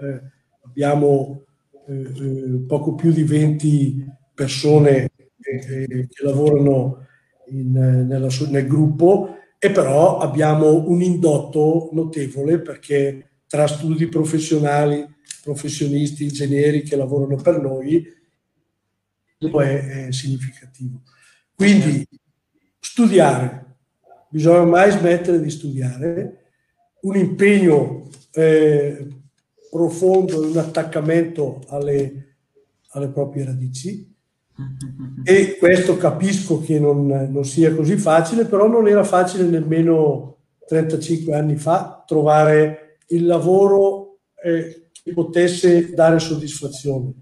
eh, 0.00 0.20
abbiamo 0.64 1.44
eh, 1.86 1.92
eh 1.92 2.64
poco 2.66 2.94
più 2.94 3.12
di 3.12 3.22
20 3.22 4.06
persone 4.34 5.10
che 5.38 6.06
lavorano 6.22 7.06
in, 7.48 7.72
nella, 7.72 8.28
nel 8.48 8.66
gruppo 8.66 9.36
e 9.58 9.70
però 9.70 10.18
abbiamo 10.18 10.88
un 10.88 11.02
indotto 11.02 11.90
notevole 11.92 12.60
perché 12.60 13.30
tra 13.46 13.66
studi 13.66 14.08
professionali, 14.08 15.06
professionisti, 15.42 16.24
ingegneri 16.24 16.82
che 16.82 16.96
lavorano 16.96 17.36
per 17.36 17.60
noi, 17.60 18.04
è, 19.38 20.06
è 20.06 20.12
significativo. 20.12 21.02
Quindi 21.54 22.06
studiare, 22.80 23.73
bisogna 24.34 24.64
mai 24.64 24.90
smettere 24.90 25.40
di 25.40 25.48
studiare, 25.48 26.46
un 27.02 27.14
impegno 27.14 28.08
eh, 28.32 29.06
profondo 29.70 30.42
e 30.42 30.46
un 30.48 30.56
attaccamento 30.56 31.60
alle, 31.68 32.38
alle, 32.90 33.08
proprie 33.10 33.44
radici. 33.44 34.12
E 35.22 35.56
questo 35.56 35.96
capisco 35.96 36.60
che 36.60 36.78
non, 36.78 37.06
non, 37.06 37.44
sia 37.44 37.74
così 37.74 37.96
facile, 37.96 38.44
però 38.44 38.66
non 38.66 38.88
era 38.88 39.04
facile 39.04 39.44
nemmeno 39.44 40.36
35 40.66 41.34
anni 41.34 41.56
fa 41.56 42.02
trovare 42.06 42.98
il 43.08 43.26
lavoro 43.26 44.18
eh, 44.42 44.90
che 44.90 45.12
potesse 45.12 45.94
dare 45.94 46.18
soddisfazione. 46.18 47.12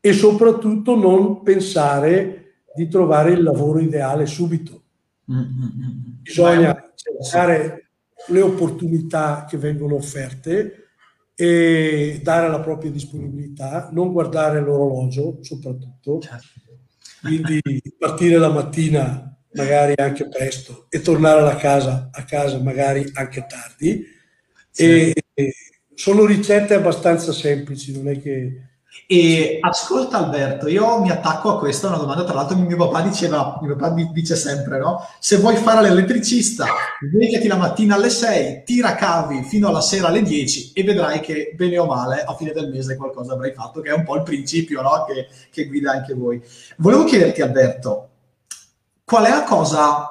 E 0.00 0.12
soprattutto 0.12 0.96
non 0.96 1.42
pensare 1.42 2.56
di 2.74 2.88
trovare 2.88 3.32
il 3.32 3.42
lavoro 3.42 3.78
ideale 3.78 4.26
subito 4.26 4.81
Bisogna 6.22 6.92
cercare 6.94 7.90
le 8.28 8.40
opportunità 8.40 9.46
che 9.48 9.56
vengono 9.56 9.96
offerte 9.96 10.88
e 11.34 12.20
dare 12.22 12.48
la 12.48 12.60
propria 12.60 12.90
disponibilità, 12.90 13.88
non 13.92 14.12
guardare 14.12 14.60
l'orologio 14.60 15.38
soprattutto, 15.40 16.20
certo. 16.20 16.60
quindi 17.20 17.60
partire 17.98 18.36
la 18.38 18.50
mattina 18.50 19.36
magari 19.54 19.94
anche 19.96 20.28
presto 20.28 20.86
e 20.88 21.00
tornare 21.00 21.40
alla 21.40 21.56
casa, 21.56 22.10
a 22.12 22.24
casa 22.24 22.58
magari 22.58 23.10
anche 23.14 23.46
tardi. 23.48 24.04
E, 24.74 25.14
e 25.34 25.54
sono 25.94 26.24
ricette 26.24 26.74
abbastanza 26.74 27.32
semplici, 27.32 27.92
non 27.92 28.08
è 28.08 28.20
che 28.20 28.71
e 29.06 29.58
ascolta 29.60 30.18
Alberto, 30.18 30.68
io 30.68 31.00
mi 31.00 31.10
attacco 31.10 31.50
a 31.50 31.58
questa, 31.58 31.88
una 31.88 31.96
domanda 31.96 32.24
tra 32.24 32.34
l'altro 32.34 32.56
mio 32.56 32.76
papà 32.76 33.02
diceva, 33.02 33.58
mio 33.60 33.76
papà 33.76 33.94
dice 34.10 34.36
sempre, 34.36 34.78
no? 34.78 35.06
Se 35.18 35.36
vuoi 35.36 35.56
fare 35.56 35.82
l'elettricista, 35.82 36.66
svegliati 37.00 37.46
la 37.46 37.56
mattina 37.56 37.94
alle 37.96 38.10
6, 38.10 38.62
tira 38.64 38.94
cavi 38.94 39.42
fino 39.42 39.68
alla 39.68 39.80
sera 39.80 40.08
alle 40.08 40.22
10 40.22 40.72
e 40.74 40.82
vedrai 40.82 41.20
che 41.20 41.52
bene 41.54 41.78
o 41.78 41.86
male 41.86 42.22
a 42.22 42.34
fine 42.34 42.52
del 42.52 42.70
mese 42.70 42.96
qualcosa 42.96 43.34
avrai 43.34 43.52
fatto, 43.52 43.80
che 43.80 43.90
è 43.90 43.94
un 43.94 44.04
po' 44.04 44.16
il 44.16 44.22
principio 44.22 44.80
no? 44.80 45.04
che, 45.06 45.28
che 45.50 45.66
guida 45.66 45.90
anche 45.90 46.14
voi. 46.14 46.42
Volevo 46.78 47.04
chiederti 47.04 47.42
Alberto, 47.42 48.08
qual 49.04 49.24
è 49.24 49.30
la 49.30 49.44
cosa 49.44 50.08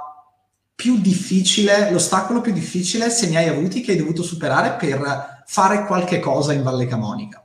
più 0.75 0.99
difficile, 0.99 1.91
l'ostacolo 1.91 2.41
più 2.41 2.51
difficile 2.51 3.09
se 3.09 3.29
ne 3.29 3.37
hai 3.37 3.47
avuti 3.47 3.81
che 3.81 3.91
hai 3.91 3.97
dovuto 3.97 4.21
superare 4.21 4.73
per 4.73 5.43
fare 5.45 5.85
qualche 5.85 6.19
cosa 6.19 6.53
in 6.53 6.63
Valle 6.63 6.87
Camonica? 6.87 7.40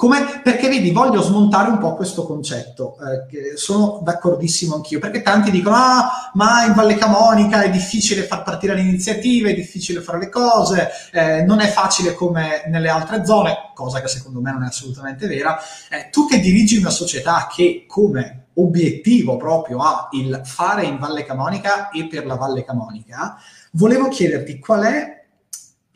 Come, 0.00 0.40
perché 0.42 0.70
vedi, 0.70 0.92
voglio 0.92 1.20
smontare 1.20 1.68
un 1.68 1.76
po' 1.76 1.94
questo 1.94 2.24
concetto, 2.24 2.96
eh, 3.00 3.54
sono 3.58 4.00
d'accordissimo 4.02 4.76
anch'io, 4.76 4.98
perché 4.98 5.20
tanti 5.20 5.50
dicono, 5.50 5.76
ah, 5.76 6.30
ma 6.32 6.64
in 6.64 6.72
Valle 6.72 6.94
Camonica 6.94 7.60
è 7.60 7.68
difficile 7.68 8.22
far 8.22 8.42
partire 8.42 8.72
le 8.72 8.80
iniziative, 8.80 9.50
è 9.50 9.54
difficile 9.54 10.00
fare 10.00 10.18
le 10.20 10.30
cose, 10.30 10.88
eh, 11.12 11.42
non 11.42 11.60
è 11.60 11.68
facile 11.68 12.14
come 12.14 12.62
nelle 12.68 12.88
altre 12.88 13.26
zone, 13.26 13.72
cosa 13.74 14.00
che 14.00 14.08
secondo 14.08 14.40
me 14.40 14.52
non 14.52 14.62
è 14.64 14.68
assolutamente 14.68 15.26
vera. 15.26 15.58
Eh, 15.90 16.08
tu 16.10 16.26
che 16.26 16.40
dirigi 16.40 16.78
una 16.78 16.88
società 16.88 17.46
che 17.54 17.84
come 17.86 18.46
obiettivo 18.54 19.36
proprio 19.36 19.80
ha 19.80 20.08
il 20.12 20.40
fare 20.44 20.86
in 20.86 20.96
Valle 20.96 21.26
Camonica 21.26 21.90
e 21.90 22.06
per 22.06 22.24
la 22.24 22.36
Valle 22.36 22.64
Camonica, 22.64 23.36
volevo 23.72 24.08
chiederti 24.08 24.58
qual 24.60 24.82
è 24.82 25.24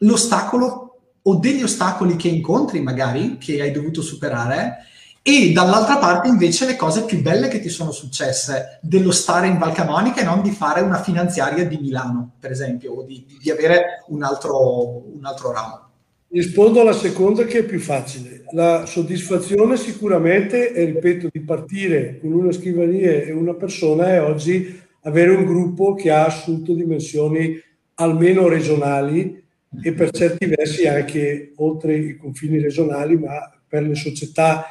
l'ostacolo 0.01 0.84
o 1.26 1.37
degli 1.37 1.62
ostacoli 1.62 2.16
che 2.16 2.28
incontri 2.28 2.81
magari, 2.81 3.38
che 3.38 3.61
hai 3.61 3.71
dovuto 3.71 4.02
superare, 4.02 4.87
e 5.23 5.52
dall'altra 5.52 5.97
parte 5.97 6.28
invece 6.28 6.66
le 6.66 6.76
cose 6.76 7.04
più 7.04 7.23
belle 7.23 7.49
che 7.49 7.61
ti 7.61 7.71
sono 7.71 7.93
successe 7.93 8.78
dello 8.83 9.11
stare 9.11 9.47
in 9.47 9.57
Valcamonica 9.57 10.21
e 10.21 10.25
non 10.25 10.43
di 10.43 10.50
fare 10.50 10.83
una 10.83 11.02
finanziaria 11.02 11.64
di 11.64 11.78
Milano, 11.78 12.33
per 12.38 12.50
esempio, 12.50 12.93
o 12.93 13.04
di, 13.04 13.25
di 13.40 13.50
avere 13.50 14.04
un 14.09 14.23
altro, 14.23 15.14
un 15.16 15.25
altro 15.25 15.50
ramo. 15.50 15.81
Rispondo 16.28 16.83
alla 16.83 16.93
seconda 16.93 17.45
che 17.45 17.61
è 17.61 17.64
più 17.64 17.81
facile. 17.81 18.45
La 18.52 18.85
soddisfazione 18.85 19.78
sicuramente, 19.78 20.75
e 20.75 20.85
ripeto, 20.85 21.28
di 21.33 21.40
partire 21.40 22.19
con 22.21 22.33
una 22.33 22.52
scrivania 22.52 23.23
e 23.23 23.33
una 23.33 23.54
persona 23.54 24.09
è 24.09 24.21
oggi 24.21 24.78
avere 25.04 25.31
un 25.31 25.47
gruppo 25.47 25.95
che 25.95 26.11
ha 26.11 26.26
assunto 26.26 26.75
dimensioni 26.75 27.59
almeno 27.95 28.49
regionali 28.49 29.44
e 29.83 29.93
per 29.93 30.11
certi 30.11 30.47
versi 30.47 30.87
anche 30.87 31.52
oltre 31.57 31.97
i 31.97 32.16
confini 32.16 32.61
regionali, 32.61 33.16
ma 33.19 33.50
per 33.66 33.83
le 33.83 33.95
società 33.95 34.64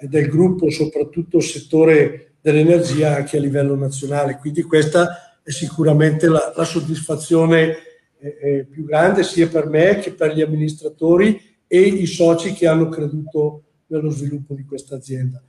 del 0.00 0.28
gruppo, 0.28 0.70
soprattutto 0.70 1.38
il 1.38 1.42
settore 1.42 2.32
dell'energia 2.40 3.16
anche 3.16 3.36
a 3.36 3.40
livello 3.40 3.76
nazionale. 3.76 4.36
Quindi 4.36 4.62
questa 4.62 5.40
è 5.42 5.50
sicuramente 5.50 6.28
la, 6.28 6.52
la 6.54 6.64
soddisfazione 6.64 7.76
eh, 8.20 8.66
più 8.68 8.84
grande 8.84 9.22
sia 9.22 9.48
per 9.48 9.66
me 9.66 9.98
che 9.98 10.12
per 10.12 10.34
gli 10.34 10.40
amministratori 10.40 11.40
e 11.66 11.80
i 11.80 12.06
soci 12.06 12.52
che 12.52 12.66
hanno 12.66 12.88
creduto 12.88 13.62
nello 13.86 14.10
sviluppo 14.10 14.54
di 14.54 14.64
questa 14.64 14.96
azienda. 14.96 15.42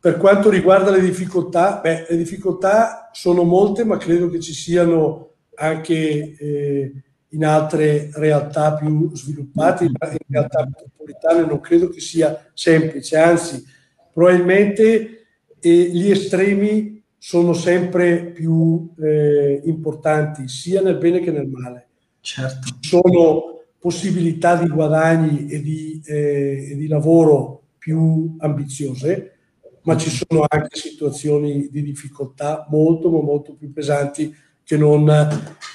per 0.00 0.16
quanto 0.16 0.48
riguarda 0.48 0.90
le 0.90 1.02
difficoltà, 1.02 1.78
beh, 1.82 2.06
le 2.08 2.16
difficoltà 2.16 3.10
sono 3.12 3.42
molte, 3.42 3.84
ma 3.84 3.98
credo 3.98 4.30
che 4.30 4.40
ci 4.40 4.54
siano 4.54 5.34
anche 5.56 6.36
eh, 6.38 6.92
in 7.30 7.44
altre 7.44 8.10
realtà 8.14 8.74
più 8.74 9.14
sviluppate, 9.14 9.84
in 9.84 9.92
realtà 10.28 10.64
metropolitane 10.64 11.46
non 11.46 11.60
credo 11.60 11.88
che 11.88 12.00
sia 12.00 12.50
semplice, 12.54 13.16
anzi 13.16 13.64
probabilmente 14.12 15.26
eh, 15.60 15.70
gli 15.70 16.10
estremi 16.10 17.02
sono 17.16 17.52
sempre 17.52 18.24
più 18.32 18.92
eh, 18.98 19.60
importanti 19.64 20.48
sia 20.48 20.80
nel 20.80 20.96
bene 20.96 21.20
che 21.20 21.30
nel 21.30 21.46
male. 21.46 21.88
Certo. 22.20 22.76
Sono 22.80 23.62
possibilità 23.78 24.56
di 24.56 24.68
guadagni 24.68 25.48
e 25.48 25.60
di, 25.60 26.02
eh, 26.04 26.70
e 26.72 26.76
di 26.76 26.86
lavoro 26.86 27.62
più 27.78 28.36
ambiziose, 28.38 29.36
ma 29.82 29.96
ci 29.96 30.10
sono 30.10 30.44
anche 30.46 30.76
situazioni 30.76 31.68
di 31.70 31.82
difficoltà 31.82 32.66
molto, 32.68 33.10
ma 33.10 33.20
molto 33.20 33.54
più 33.54 33.72
pesanti 33.72 34.34
che 34.70 34.76
non 34.76 35.04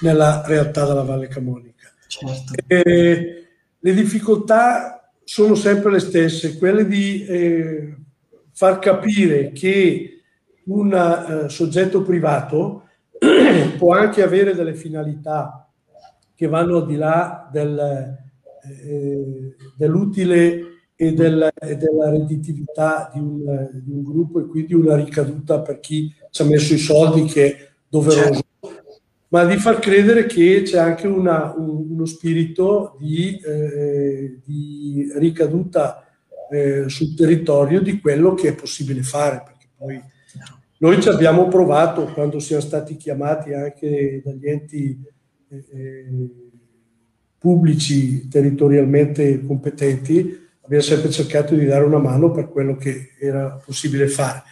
nella 0.00 0.42
realtà 0.46 0.86
della 0.86 1.02
Valle 1.02 1.28
Camonica. 1.28 1.92
Certo. 2.06 2.54
Eh, 2.66 3.46
le 3.78 3.92
difficoltà 3.92 5.12
sono 5.22 5.54
sempre 5.54 5.90
le 5.92 5.98
stesse, 5.98 6.56
quelle 6.56 6.86
di 6.86 7.22
eh, 7.26 7.94
far 8.52 8.78
capire 8.78 9.52
che 9.52 10.22
un 10.64 10.92
uh, 10.94 11.46
soggetto 11.46 12.00
privato 12.00 12.84
può 13.76 13.92
anche 13.92 14.22
avere 14.22 14.54
delle 14.54 14.74
finalità 14.74 15.70
che 16.34 16.46
vanno 16.46 16.78
al 16.78 16.86
di 16.86 16.96
là 16.96 17.50
del, 17.52 18.16
eh, 18.82 19.56
dell'utile 19.76 20.60
e, 20.96 21.12
del, 21.12 21.50
e 21.54 21.76
della 21.76 22.08
redditività 22.08 23.10
di 23.12 23.20
un, 23.20 23.68
di 23.74 23.90
un, 23.90 24.02
gruppo 24.02 24.40
e 24.40 24.46
quindi 24.46 24.72
una 24.72 24.96
ricaduta 24.96 25.60
per 25.60 25.80
chi 25.80 26.10
ci 26.30 26.40
ha 26.40 26.46
messo 26.46 26.72
i 26.72 26.78
soldi 26.78 27.24
che 27.24 27.46
è 27.46 27.68
doveroso, 27.88 28.32
certo. 28.32 28.45
Ma 29.28 29.44
di 29.44 29.56
far 29.56 29.78
credere 29.78 30.26
che 30.26 30.62
c'è 30.64 30.78
anche 30.78 31.06
una, 31.06 31.52
un, 31.56 31.90
uno 31.90 32.04
spirito 32.04 32.96
di, 32.98 33.38
eh, 33.38 34.38
di 34.44 35.10
ricaduta 35.16 36.04
eh, 36.50 36.88
sul 36.88 37.14
territorio 37.14 37.80
di 37.80 38.00
quello 38.00 38.34
che 38.34 38.48
è 38.48 38.54
possibile 38.54 39.02
fare, 39.02 39.42
perché 39.44 39.66
poi 39.76 40.00
noi 40.78 41.00
ci 41.00 41.08
abbiamo 41.08 41.48
provato 41.48 42.04
quando 42.12 42.38
siamo 42.38 42.62
stati 42.62 42.96
chiamati 42.96 43.52
anche 43.54 44.20
dagli 44.24 44.46
enti 44.48 45.00
eh, 45.48 45.64
eh 45.72 46.44
pubblici 47.38 48.26
territorialmente 48.28 49.44
competenti 49.46 50.46
abbiamo 50.62 50.82
sempre 50.82 51.10
cercato 51.10 51.54
di 51.54 51.64
dare 51.64 51.84
una 51.84 51.98
mano 51.98 52.32
per 52.32 52.48
quello 52.48 52.76
che 52.76 53.10
era 53.20 53.60
possibile 53.64 54.08
fare. 54.08 54.42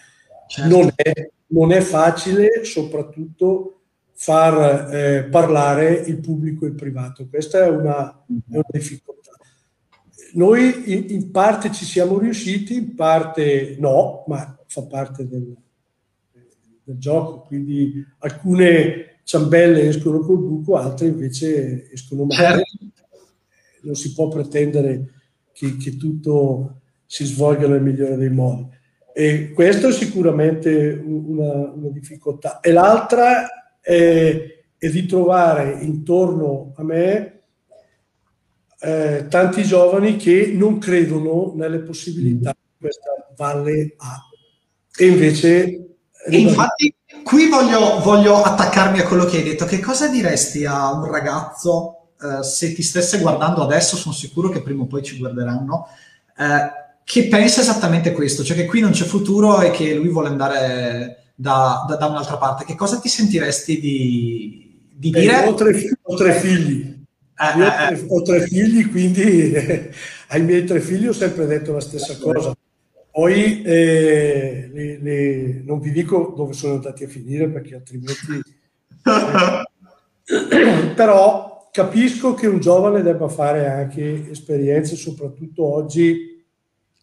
Certo. 0.47 0.77
Non, 0.77 0.93
è, 0.95 1.13
non, 1.49 1.73
è, 1.73 1.81
facile 1.81 2.65
soprattutto 2.65 3.84
far 4.15 4.95
eh, 4.95 5.25
parlare 5.25 5.93
il 5.95 6.19
pubblico 6.19 6.65
e 6.65 6.69
il 6.69 6.75
privato, 6.75 7.27
questa 7.29 7.65
è 7.65 7.69
una, 7.69 8.11
è 8.27 8.55
una 8.55 8.65
difficoltà. 8.69 9.33
Noi 10.35 10.93
in, 10.93 11.07
in, 11.11 11.31
parte 11.31 11.71
ci 11.73 11.85
siamo 11.85 12.19
riusciti, 12.19 12.75
in 12.75 12.95
parte 12.95 13.77
no, 13.79 14.25
ma 14.27 14.59
fa 14.67 14.83
parte 14.83 15.29
del, 15.29 15.55
del 16.83 16.99
gioco, 16.99 17.43
quindi 17.43 18.05
alcune 18.19 19.19
ciambelle 19.25 19.89
escono 19.89 20.21
col 20.21 20.39
buco, 20.39 20.77
altre 20.77 21.09
invece 21.09 21.91
escono 21.93 22.25
male. 22.25 22.65
Certo. 22.65 23.03
Non 23.83 23.95
si 23.95 24.13
può 24.13 24.29
pretendere 24.29 25.11
che, 25.53 25.77
che 25.77 25.97
tutto 25.97 26.81
si 27.05 27.25
svolga 27.25 27.69
nel 27.69 27.83
migliore 27.83 28.17
dei 28.17 28.31
modi. 28.31 28.67
E 29.13 29.53
questo 29.53 29.89
è 29.89 29.93
sicuramente 29.93 31.01
una, 31.05 31.71
una 31.71 31.89
difficoltà. 31.91 32.61
E 32.61 32.73
l'altra 32.73 33.47
è, 33.85 34.65
è, 34.79 34.89
di 34.89 35.07
trovare 35.07 35.79
intorno 35.83 36.73
a 36.77 36.83
me 36.83 37.43
eh, 38.81 39.27
tanti 39.29 39.63
giovani 39.63 40.17
che 40.17 40.53
non 40.55 40.79
credono 40.79 41.53
nelle 41.55 41.81
possibilità 41.81 42.53
di 42.53 42.79
questa 42.79 43.11
valle 43.37 43.95
A. 43.99 44.23
E 44.97 45.07
invece... 45.07 45.79
E 46.27 46.39
infatti 46.39 46.95
qui 47.23 47.49
voglio, 47.49 48.01
voglio 48.01 48.43
attaccarmi 48.43 49.01
a 49.01 49.07
quello 49.07 49.27
che 49.27 49.37
hai 49.37 49.43
detto. 49.43 49.67
Che 49.67 49.79
cosa 49.81 50.09
diresti 50.09 50.65
a 50.65 50.91
un 50.93 51.05
ragazzo 51.11 52.13
eh, 52.25 52.43
se 52.43 52.73
ti 52.73 52.83
stesse 52.83 53.19
guardando 53.19 53.63
adesso, 53.63 53.97
sono 53.97 54.15
sicuro 54.15 54.49
che 54.49 54.63
prima 54.63 54.85
o 54.85 54.87
poi 54.87 55.03
ci 55.03 55.19
guarderanno, 55.19 55.87
eh, 56.39 56.83
che 57.05 57.29
pensa 57.29 57.61
esattamente 57.61 58.13
questo, 58.13 58.43
cioè 58.43 58.57
che 58.57 58.65
qui 58.65 58.81
non 58.81 58.93
c'è 58.93 59.05
futuro 59.05 59.61
e 59.61 59.71
che 59.71 59.95
lui 59.95 60.09
vuole 60.09 60.29
andare 60.29 61.24
da, 61.35 61.85
da, 61.89 61.97
da 61.97 62.07
un'altra 62.07 62.37
parte. 62.37 62.65
Che 62.65 62.75
cosa 62.75 62.99
ti 62.99 63.09
sentiresti 63.09 63.81
di, 63.81 64.89
di 64.93 65.11
eh, 65.11 65.21
dire? 65.21 65.47
Ho 65.47 65.55
tre, 65.55 65.99
ho 66.03 66.15
tre 66.17 66.35
figli. 66.35 67.03
Eh, 67.37 67.59
Io 67.59 67.67
ho, 67.67 67.71
tre, 67.71 68.05
ho 68.09 68.23
tre 68.23 68.41
figli, 68.47 68.91
quindi 68.91 69.55
ai 70.29 70.43
miei 70.43 70.65
tre 70.65 70.81
figli 70.81 71.07
ho 71.09 71.13
sempre 71.13 71.47
detto 71.47 71.73
la 71.73 71.81
stessa 71.81 72.17
cosa. 72.19 72.57
Poi 73.11 73.63
eh, 73.63 74.71
le, 74.73 74.99
le, 75.01 75.63
non 75.65 75.81
vi 75.81 75.93
dico 75.93 76.33
dove 76.37 76.53
sono 76.53 76.75
andati 76.75 77.05
a 77.05 77.09
finire 77.09 77.49
perché 77.49 77.75
altrimenti... 77.77 78.43
però 80.95 81.55
Capisco 81.75 82.35
che 82.35 82.47
un 82.47 82.61
giovane 82.61 83.03
debba 83.03 83.27
fare 83.27 83.67
anche 83.69 84.31
esperienze, 84.31 84.95
soprattutto 84.95 85.65
oggi 85.65 86.47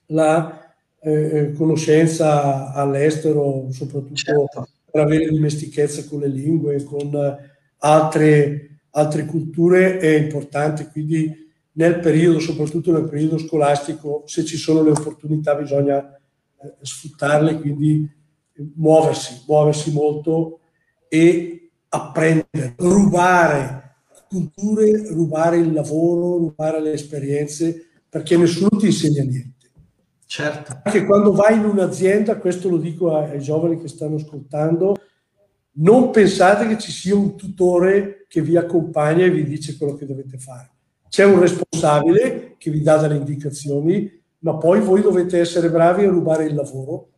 la 0.06 0.71
eh, 1.04 1.12
eh, 1.12 1.52
conoscenza 1.54 2.72
all'estero, 2.74 3.68
soprattutto 3.72 4.14
certo. 4.14 4.68
per 4.90 5.02
avere 5.02 5.30
dimestichezza 5.30 6.06
con 6.06 6.20
le 6.20 6.28
lingue, 6.28 6.84
con 6.84 7.10
altre, 7.80 8.82
altre 8.92 9.26
culture 9.26 9.98
è 9.98 10.16
importante. 10.16 10.90
Quindi 10.92 11.34
nel 11.74 12.00
periodo, 12.00 12.40
soprattutto 12.40 12.92
nel 12.92 13.10
periodo 13.10 13.38
scolastico, 13.38 14.24
se 14.26 14.46
ci 14.46 14.58
sono 14.58 14.84
le 14.84 14.92
opportunità 14.92 15.56
bisogna 15.56 16.14
eh, 16.14 16.74
sfruttarle, 16.82 17.60
quindi 17.60 18.10
muoversi, 18.76 19.44
muoversi 19.48 19.92
molto 19.92 20.60
e 21.08 21.72
apprendere, 21.90 22.76
rubare 22.78 23.80
culture, 24.30 25.10
rubare 25.10 25.58
il 25.58 25.74
lavoro, 25.74 26.38
rubare 26.38 26.80
le 26.80 26.94
esperienze, 26.94 27.88
perché 28.08 28.38
nessuno 28.38 28.70
ti 28.70 28.86
insegna 28.86 29.24
niente. 29.24 29.61
Certo. 30.32 30.80
Anche 30.86 31.04
quando 31.04 31.34
vai 31.34 31.58
in 31.58 31.66
un'azienda, 31.66 32.38
questo 32.38 32.70
lo 32.70 32.78
dico 32.78 33.18
ai, 33.18 33.32
ai 33.32 33.42
giovani 33.42 33.78
che 33.78 33.90
stanno 33.90 34.16
ascoltando, 34.16 34.96
non 35.74 36.10
pensate 36.10 36.70
che 36.70 36.78
ci 36.78 36.90
sia 36.90 37.14
un 37.14 37.36
tutore 37.36 38.28
che 38.30 38.42
vi 38.42 38.56
accompagna 38.56 39.26
e 39.26 39.30
vi 39.30 39.44
dice 39.44 39.76
quello 39.76 39.96
che 39.96 40.06
dovete 40.06 40.38
fare. 40.38 40.72
C'è 41.10 41.26
un 41.26 41.38
responsabile 41.38 42.56
che 42.58 42.72
vi 42.72 42.82
dà 42.82 42.96
delle 42.96 43.18
indicazioni, 43.18 44.10
ma 44.40 44.56
poi 44.56 44.80
voi 44.80 45.02
dovete 45.02 45.38
essere 45.38 45.70
bravi 45.70 46.06
a 46.06 46.10
rubare 46.10 46.46
il 46.46 46.56
lavoro 46.56 47.10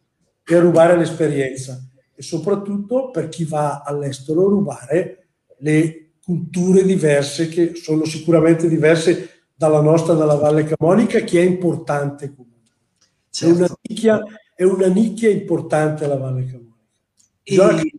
e 0.44 0.56
a 0.56 0.60
rubare 0.60 0.98
l'esperienza 0.98 1.80
e 2.16 2.24
soprattutto 2.24 3.12
per 3.12 3.30
chi 3.30 3.44
va 3.44 3.84
all'estero 3.86 4.50
rubare 4.50 5.28
le 5.60 6.14
culture 6.26 6.84
diverse 6.84 7.48
che 7.48 7.76
sono 7.76 8.06
sicuramente 8.06 8.68
diverse 8.68 9.44
dalla 9.54 9.82
nostra, 9.82 10.16
dalla 10.16 10.34
Valle 10.34 10.64
Camonica, 10.64 11.20
che 11.20 11.40
è 11.40 11.44
importante 11.44 12.34
comunque. 12.34 12.53
Certo. 13.34 13.54
È, 13.54 13.58
una 13.58 13.78
nicchia, 13.82 14.22
è, 14.56 14.64
una 14.64 14.88
nicchia, 14.88 15.30
importante 15.30 16.06
la 16.06 16.18
Valle 16.18 16.46
Camonica. 16.46 17.82
E... 17.82 17.98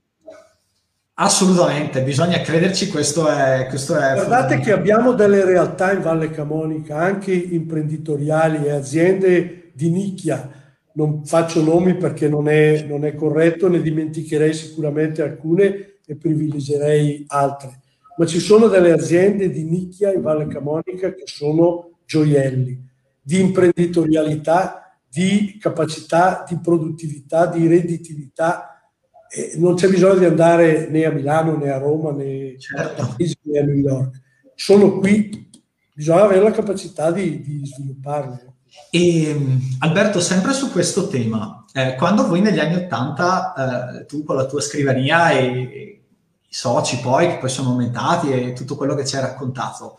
Assolutamente, 1.16 2.02
bisogna 2.02 2.40
crederci, 2.40 2.88
questo 2.88 3.28
è... 3.28 3.66
Questo 3.68 3.96
è 3.96 4.14
Guardate 4.14 4.60
che 4.60 4.70
abbiamo 4.70 5.12
delle 5.12 5.44
realtà 5.44 5.92
in 5.92 6.02
Valle 6.02 6.30
Camonica, 6.30 6.98
anche 6.98 7.32
imprenditoriali 7.32 8.64
e 8.64 8.70
aziende 8.70 9.70
di 9.74 9.90
nicchia. 9.90 10.48
Non 10.92 11.24
faccio 11.24 11.62
nomi 11.62 11.96
perché 11.96 12.28
non 12.28 12.48
è, 12.48 12.84
non 12.84 13.04
è 13.04 13.14
corretto, 13.16 13.68
ne 13.68 13.82
dimenticherei 13.82 14.54
sicuramente 14.54 15.22
alcune 15.22 15.98
e 16.06 16.16
privilegierei 16.16 17.24
altre 17.28 17.80
ma 18.16 18.26
ci 18.26 18.38
sono 18.38 18.68
delle 18.68 18.92
aziende 18.92 19.50
di 19.50 19.64
nicchia 19.64 20.12
in 20.12 20.22
Valle 20.22 20.46
Camonica 20.46 21.12
che 21.12 21.24
sono 21.24 21.98
gioielli 22.06 22.92
di 23.20 23.40
imprenditorialità, 23.40 24.83
di 25.14 25.58
capacità, 25.60 26.44
di 26.48 26.58
produttività, 26.58 27.46
di 27.46 27.68
redditività. 27.68 28.80
E 29.28 29.52
non 29.56 29.74
c'è 29.74 29.88
bisogno 29.88 30.18
di 30.18 30.24
andare 30.24 30.88
né 30.88 31.04
a 31.04 31.10
Milano 31.10 31.56
né 31.56 31.70
a 31.70 31.78
Roma 31.78 32.10
né 32.10 32.58
certo. 32.58 33.02
a 33.02 33.06
Parigi 33.06 33.38
né 33.42 33.58
a 33.60 33.64
New 33.64 33.76
York. 33.76 34.20
Sono 34.56 34.98
qui, 34.98 35.50
bisogna 35.94 36.24
avere 36.24 36.42
la 36.42 36.50
capacità 36.50 37.12
di, 37.12 37.40
di 37.40 37.64
svilupparle. 37.64 38.54
E, 38.90 39.36
Alberto, 39.80 40.20
sempre 40.20 40.52
su 40.52 40.72
questo 40.72 41.06
tema, 41.06 41.64
eh, 41.72 41.94
quando 41.94 42.26
voi 42.26 42.40
negli 42.40 42.58
anni 42.58 42.74
Ottanta, 42.74 44.00
eh, 44.00 44.04
tu 44.06 44.24
con 44.24 44.36
la 44.36 44.46
tua 44.46 44.60
scrivania 44.60 45.30
e, 45.30 46.02
soci 46.48 47.00
poi, 47.00 47.26
che 47.28 47.38
poi 47.38 47.48
sono 47.48 47.70
aumentati 47.70 48.30
e 48.30 48.52
tutto 48.52 48.76
quello 48.76 48.94
che 48.94 49.04
ci 49.04 49.16
hai 49.16 49.22
raccontato. 49.22 49.98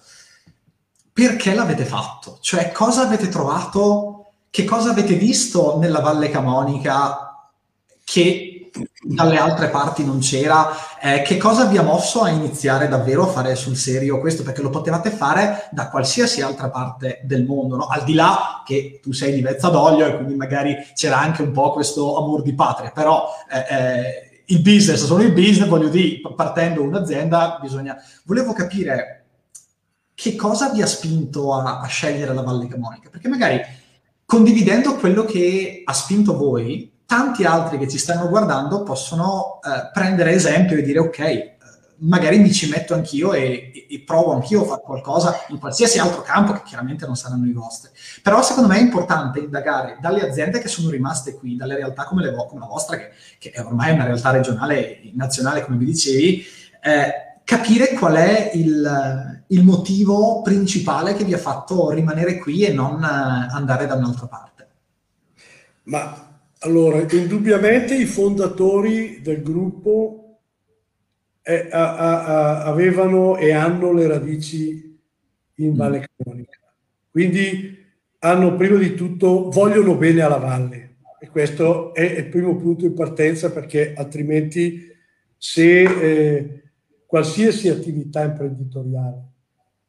Perché 1.11 1.53
l'avete 1.53 1.83
fatto? 1.83 2.37
Cioè, 2.41 2.71
cosa 2.71 3.01
avete 3.01 3.27
trovato? 3.27 4.14
Che 4.55 4.63
cosa 4.63 4.91
avete 4.91 5.15
visto 5.15 5.77
nella 5.79 5.99
Valle 5.99 6.29
Camonica 6.29 7.49
che 8.05 8.71
dalle 9.01 9.35
altre 9.35 9.67
parti 9.67 10.05
non 10.05 10.19
c'era. 10.19 10.69
Eh, 11.01 11.23
che 11.23 11.35
cosa 11.35 11.65
vi 11.65 11.77
ha 11.77 11.81
mosso 11.81 12.21
a 12.21 12.29
iniziare 12.29 12.87
davvero 12.87 13.23
a 13.23 13.27
fare 13.27 13.53
sul 13.55 13.75
serio 13.75 14.21
questo? 14.21 14.43
Perché 14.43 14.61
lo 14.61 14.69
potevate 14.69 15.09
fare 15.09 15.67
da 15.71 15.89
qualsiasi 15.89 16.41
altra 16.41 16.69
parte 16.69 17.19
del 17.25 17.43
mondo, 17.43 17.75
no? 17.75 17.87
al 17.87 18.05
di 18.05 18.13
là 18.13 18.63
che 18.65 19.01
tu 19.03 19.11
sei 19.11 19.33
di 19.33 19.41
Vezza 19.41 19.67
d'Olio 19.67 20.05
e 20.05 20.15
quindi 20.15 20.35
magari 20.35 20.73
c'era 20.93 21.19
anche 21.19 21.41
un 21.41 21.51
po' 21.51 21.73
questo 21.73 22.17
amor 22.17 22.41
di 22.41 22.53
patria, 22.53 22.91
però 22.91 23.27
eh, 23.51 23.75
eh, 23.75 24.43
il 24.45 24.61
business 24.61 25.03
sono 25.03 25.21
il 25.21 25.33
business, 25.33 25.67
voglio 25.67 25.89
dire, 25.89 26.21
partendo 26.33 26.81
un'azienda 26.81 27.59
bisogna... 27.61 27.97
Volevo 28.23 28.53
capire 28.53 29.25
che 30.13 30.37
cosa 30.37 30.69
vi 30.69 30.81
ha 30.81 30.87
spinto 30.87 31.53
a, 31.53 31.81
a 31.81 31.87
scegliere 31.87 32.33
la 32.33 32.41
Valle 32.41 32.69
Camonica, 32.69 33.09
perché 33.09 33.27
magari 33.27 33.83
condividendo 34.25 34.95
quello 34.95 35.23
che 35.23 35.81
ha 35.85 35.93
spinto 35.93 36.35
voi, 36.35 36.93
tanti 37.05 37.43
altri 37.43 37.77
che 37.77 37.87
ci 37.87 37.97
stanno 37.97 38.27
guardando 38.27 38.83
possono 38.83 39.59
eh, 39.63 39.89
prendere 39.93 40.31
esempio 40.31 40.77
e 40.77 40.81
dire 40.81 40.99
ok, 40.99 41.19
eh, 41.19 41.53
magari 41.97 42.39
mi 42.39 42.51
ci 42.51 42.67
metto 42.67 42.95
anch'io 42.95 43.33
e, 43.33 43.71
e, 43.73 43.87
e, 43.89 44.03
provo 44.03 44.33
anch'io 44.33 44.63
a 44.63 44.65
fare 44.65 44.81
qualcosa 44.83 45.35
in 45.49 45.59
qualsiasi 45.59 45.99
altro 45.99 46.23
campo 46.23 46.53
che 46.53 46.63
chiaramente 46.65 47.05
non 47.05 47.15
saranno 47.15 47.45
i 47.45 47.53
vostri. 47.53 47.91
Però 48.23 48.41
secondo 48.41 48.67
me 48.67 48.77
è 48.77 48.81
importante 48.81 49.39
indagare 49.39 49.97
dalle 50.01 50.27
aziende 50.27 50.59
che 50.59 50.67
sono 50.67 50.89
rimaste 50.89 51.35
qui, 51.35 51.55
dalle 51.55 51.75
realtà 51.75 52.05
come, 52.05 52.23
le, 52.23 52.33
come 52.33 52.59
la 52.59 52.67
vostra, 52.67 52.97
che, 52.97 53.11
che, 53.37 53.51
è 53.51 53.63
ormai 53.63 53.93
una 53.93 54.05
realtà 54.05 54.31
regionale 54.31 55.01
e 55.01 55.11
nazionale, 55.13 55.63
come 55.63 55.77
vi 55.77 55.85
dicevi, 55.85 56.43
eh, 56.81 57.39
capire 57.43 57.84
qual 57.95 58.15
è 58.15 58.51
il, 58.53 59.43
il, 59.47 59.63
motivo 59.63 60.41
principale 60.41 61.13
che 61.15 61.23
vi 61.23 61.33
ha 61.33 61.39
fatto 61.39 61.89
rimanere 61.89 62.37
qui 62.37 62.63
e 62.63 62.71
non 62.71 63.03
eh, 63.03 63.07
andare 63.51 63.87
da 63.87 63.95
un'altra 63.95 64.27
parte. 64.27 64.67
Ma 65.83 66.39
allora, 66.59 67.05
indubbiamente 67.09 67.95
i 67.95 68.05
fondatori 68.05 69.21
del 69.21 69.41
gruppo 69.41 70.39
eh, 71.41 71.67
a, 71.71 71.95
a, 71.95 72.63
avevano 72.63 73.37
e 73.37 73.51
hanno 73.51 73.91
le 73.91 74.07
radici 74.07 74.99
in 75.55 75.71
mm. 75.71 75.75
Valle 75.75 76.09
Camonica. 76.15 76.59
Quindi 77.11 77.83
hanno 78.19 78.55
prima 78.55 78.77
di 78.77 78.93
tutto, 78.95 79.49
vogliono 79.49 79.95
bene 79.95 80.21
alla 80.21 80.37
valle 80.37 80.95
e 81.19 81.29
questo 81.29 81.93
è 81.93 82.01
il 82.01 82.27
primo 82.27 82.55
punto 82.55 82.85
in 82.85 82.93
partenza 82.93 83.51
perché 83.51 83.93
altrimenti 83.95 84.93
se 85.37 85.81
eh, 85.83 86.63
qualsiasi 87.15 87.69
attività 87.69 88.23
imprenditoriale, 88.23 89.23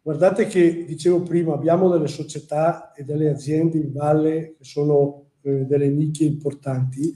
guardate 0.00 0.46
che 0.46 0.84
dicevo 0.84 1.22
prima, 1.22 1.54
abbiamo 1.54 1.88
delle 1.88 2.06
società 2.06 2.92
e 2.92 3.02
delle 3.02 3.28
aziende 3.28 3.78
in 3.78 3.92
valle 3.92 4.54
che 4.56 4.62
sono 4.62 5.30
eh, 5.42 5.64
delle 5.64 5.88
nicchie 5.88 6.28
importanti 6.28 7.12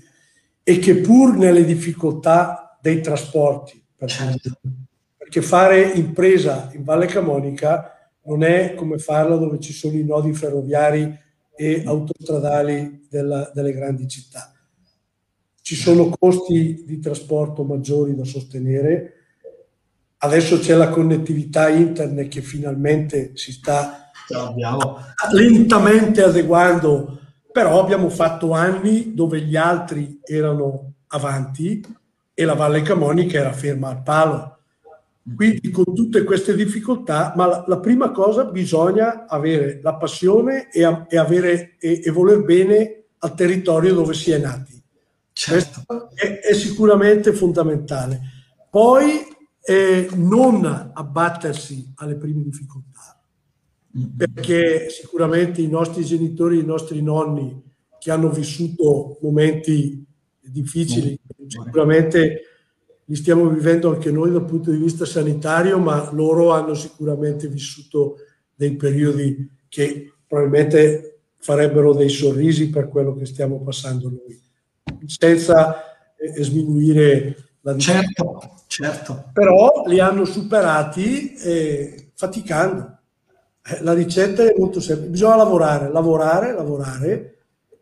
e 0.64 0.78
che 0.80 0.96
pur 0.96 1.36
nelle 1.36 1.64
difficoltà 1.64 2.76
dei 2.82 3.00
trasporti, 3.00 3.80
per 3.94 4.10
certo. 4.10 4.58
perché 5.16 5.42
fare 5.42 5.92
impresa 5.92 6.72
in 6.74 6.82
Valle 6.82 7.06
Camonica 7.06 8.10
non 8.24 8.42
è 8.42 8.74
come 8.74 8.98
farla 8.98 9.36
dove 9.36 9.60
ci 9.60 9.72
sono 9.72 9.94
i 9.94 10.02
nodi 10.02 10.32
ferroviari 10.32 11.16
e 11.54 11.84
autostradali 11.86 13.06
della, 13.08 13.48
delle 13.54 13.72
grandi 13.72 14.08
città. 14.08 14.52
Ci 15.62 15.76
sono 15.76 16.10
costi 16.18 16.82
di 16.84 16.98
trasporto 16.98 17.62
maggiori 17.62 18.16
da 18.16 18.24
sostenere. 18.24 19.14
Adesso 20.22 20.58
c'è 20.58 20.74
la 20.74 20.88
connettività 20.88 21.68
internet 21.68 22.28
che 22.28 22.42
finalmente 22.42 23.32
si 23.34 23.52
sta 23.52 24.10
lentamente 25.32 26.22
adeguando 26.22 27.20
però 27.52 27.82
abbiamo 27.82 28.08
fatto 28.08 28.52
anni 28.52 29.14
dove 29.14 29.40
gli 29.40 29.56
altri 29.56 30.20
erano 30.24 30.92
avanti 31.08 31.84
e 32.32 32.44
la 32.44 32.54
Valle 32.54 32.82
Camonica 32.82 33.38
era 33.38 33.52
ferma 33.52 33.88
al 33.88 34.02
palo. 34.02 34.58
Quindi 35.34 35.70
con 35.70 35.94
tutte 35.94 36.24
queste 36.24 36.54
difficoltà, 36.54 37.34
ma 37.36 37.46
la, 37.46 37.64
la 37.66 37.78
prima 37.78 38.10
cosa 38.10 38.44
bisogna 38.44 39.26
avere 39.26 39.80
la 39.82 39.94
passione 39.94 40.70
e, 40.70 40.80
e, 41.08 41.18
avere, 41.18 41.76
e, 41.78 42.00
e, 42.02 42.10
voler 42.10 42.42
bene 42.42 43.02
al 43.18 43.34
territorio 43.34 43.94
dove 43.94 44.14
si 44.14 44.30
è 44.30 44.38
nati. 44.38 44.82
Certo. 45.32 45.82
Questo 45.86 46.10
è, 46.14 46.38
è, 46.40 46.54
sicuramente 46.54 47.32
fondamentale. 47.32 48.20
Poi 48.70 49.26
eh, 49.62 50.08
non 50.14 50.64
abbattersi 50.94 51.92
alle 51.96 52.16
prime 52.16 52.42
difficoltà. 52.42 53.20
Perché 54.16 54.88
sicuramente 54.88 55.60
i 55.60 55.68
nostri 55.68 56.04
genitori, 56.04 56.60
i 56.60 56.64
nostri 56.64 57.02
nonni 57.02 57.60
che 57.98 58.10
hanno 58.10 58.30
vissuto 58.30 59.18
momenti 59.20 60.04
difficili, 60.40 61.18
sicuramente 61.46 62.42
li 63.04 63.16
stiamo 63.16 63.48
vivendo 63.48 63.92
anche 63.92 64.12
noi 64.12 64.30
dal 64.30 64.44
punto 64.44 64.70
di 64.70 64.78
vista 64.78 65.04
sanitario, 65.04 65.78
ma 65.78 66.10
loro 66.12 66.52
hanno 66.52 66.74
sicuramente 66.74 67.48
vissuto 67.48 68.18
dei 68.54 68.76
periodi 68.76 69.50
che 69.68 70.12
probabilmente 70.26 71.22
farebbero 71.38 71.92
dei 71.92 72.08
sorrisi 72.08 72.70
per 72.70 72.88
quello 72.88 73.16
che 73.16 73.26
stiamo 73.26 73.60
passando 73.62 74.08
noi, 74.08 74.40
senza 75.06 75.74
eh, 76.16 76.44
sminuire 76.44 77.54
la 77.62 77.76
Certo, 77.76 78.59
certo. 78.70 79.30
Però 79.32 79.84
li 79.86 79.98
hanno 80.00 80.24
superati 80.24 81.34
eh, 81.34 82.12
faticando 82.14 82.98
eh, 83.62 83.82
la 83.82 83.92
ricetta 83.92 84.42
è 84.42 84.54
molto 84.56 84.80
semplice, 84.80 85.10
bisogna 85.10 85.36
lavorare, 85.36 85.90
lavorare, 85.92 86.54
lavorare, 86.54 87.34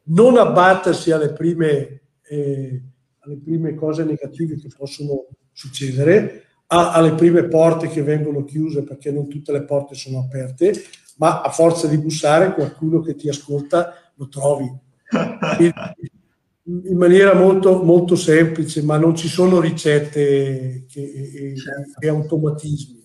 non 0.05 0.37
abbattersi 0.37 1.13
alle 1.13 1.33
prime, 1.33 2.01
eh, 2.23 2.83
alle 3.21 3.37
prime 3.37 3.75
cose 3.75 4.05
negative 4.05 4.57
che 4.57 4.69
possono 4.77 5.27
succedere, 5.53 6.45
a, 6.67 6.93
alle 6.93 7.15
prime 7.15 7.45
porte 7.45 7.89
che 7.89 8.03
vengono 8.03 8.45
chiuse 8.45 8.83
perché 8.83 9.13
non 9.13 9.29
tutte 9.29 9.53
le 9.53 9.63
porte 9.63 9.95
sono 9.95 10.19
aperte, 10.19 10.73
ma 11.17 11.43
a 11.43 11.51
forza 11.51 11.87
di 11.87 11.99
bussare 11.99 12.55
qualcuno 12.55 13.01
che 13.01 13.15
ti 13.15 13.29
ascolta 13.29 13.95
lo 14.17 14.29
trovi. 14.29 14.71
In, 16.69 16.97
maniera 16.97 17.35
molto, 17.35 17.83
molto 17.83 18.15
semplice, 18.15 18.83
ma 18.83 18.99
non 18.99 19.17
ci 19.17 19.29
sono 19.29 19.59
ricette 19.59 20.85
che, 20.87 21.01
e, 21.01 21.55
e 21.99 22.09
automatismi. 22.09 23.03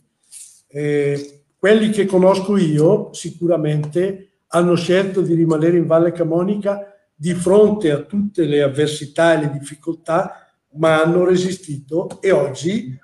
Eh, 0.68 1.44
quelli 1.58 1.90
che 1.92 2.06
conosco 2.06 2.58
io 2.58 3.14
sicuramente 3.14 4.42
hanno 4.48 4.76
scelto 4.76 5.22
di 5.22 5.34
rimanere 5.34 5.78
in 5.78 5.88
Valle 5.88 6.12
Camonica 6.12 6.94
di 7.16 7.34
fronte 7.34 7.92
a 7.92 8.02
tutte 8.02 8.46
le 8.46 8.62
avversità 8.62 9.34
e 9.34 9.40
le 9.44 9.52
difficoltà, 9.52 10.46
ma 10.74 11.02
hanno 11.02 11.24
resistito 11.24 12.20
e 12.22 12.32
oggi 12.32 13.00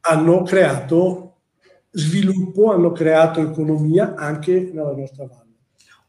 hanno 0.00 0.42
creato 0.42 1.40
sviluppo, 1.90 2.72
hanno 2.72 2.92
creato 2.92 3.40
economia 3.40 4.14
anche 4.14 4.70
nella 4.72 4.94
nostra 4.94 5.26
valle. 5.26 5.47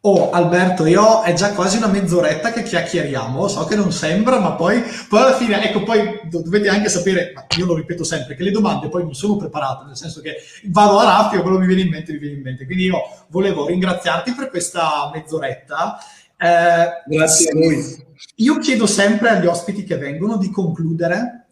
Oh 0.01 0.29
Alberto, 0.29 0.85
io 0.85 1.23
è 1.23 1.33
già 1.33 1.51
quasi 1.51 1.75
una 1.75 1.87
mezz'oretta 1.87 2.53
che 2.53 2.63
chiacchieriamo, 2.63 3.49
so 3.49 3.65
che 3.65 3.75
non 3.75 3.91
sembra, 3.91 4.39
ma 4.39 4.53
poi, 4.53 4.81
poi 5.09 5.19
alla 5.19 5.35
fine, 5.35 5.61
ecco, 5.61 5.83
poi 5.83 6.21
dovete 6.29 6.69
anche 6.69 6.87
sapere, 6.87 7.33
io 7.57 7.65
lo 7.65 7.75
ripeto 7.75 8.05
sempre, 8.05 8.35
che 8.35 8.43
le 8.43 8.51
domande 8.51 8.87
poi 8.87 9.03
non 9.03 9.13
sono 9.13 9.35
preparate, 9.35 9.83
nel 9.85 9.97
senso 9.97 10.21
che 10.21 10.37
vado 10.67 10.99
a 10.99 11.03
raffio, 11.03 11.41
quello 11.41 11.59
mi 11.59 11.67
viene 11.67 11.81
in 11.81 11.89
mente, 11.89 12.13
mi 12.13 12.17
viene 12.17 12.35
in 12.35 12.41
mente. 12.41 12.65
Quindi 12.65 12.85
io 12.85 13.01
volevo 13.27 13.67
ringraziarti 13.67 14.31
per 14.31 14.49
questa 14.49 15.11
mezz'oretta. 15.13 15.97
Eh, 16.37 16.87
Grazie 17.05 17.51
a 17.51 17.55
voi. 17.55 18.07
Io 18.35 18.57
chiedo 18.57 18.87
sempre 18.87 19.29
agli 19.31 19.47
ospiti 19.47 19.83
che 19.83 19.97
vengono 19.97 20.37
di 20.37 20.49
concludere 20.49 21.47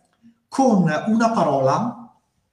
con 0.48 0.90
una 1.08 1.32
parola 1.32 2.07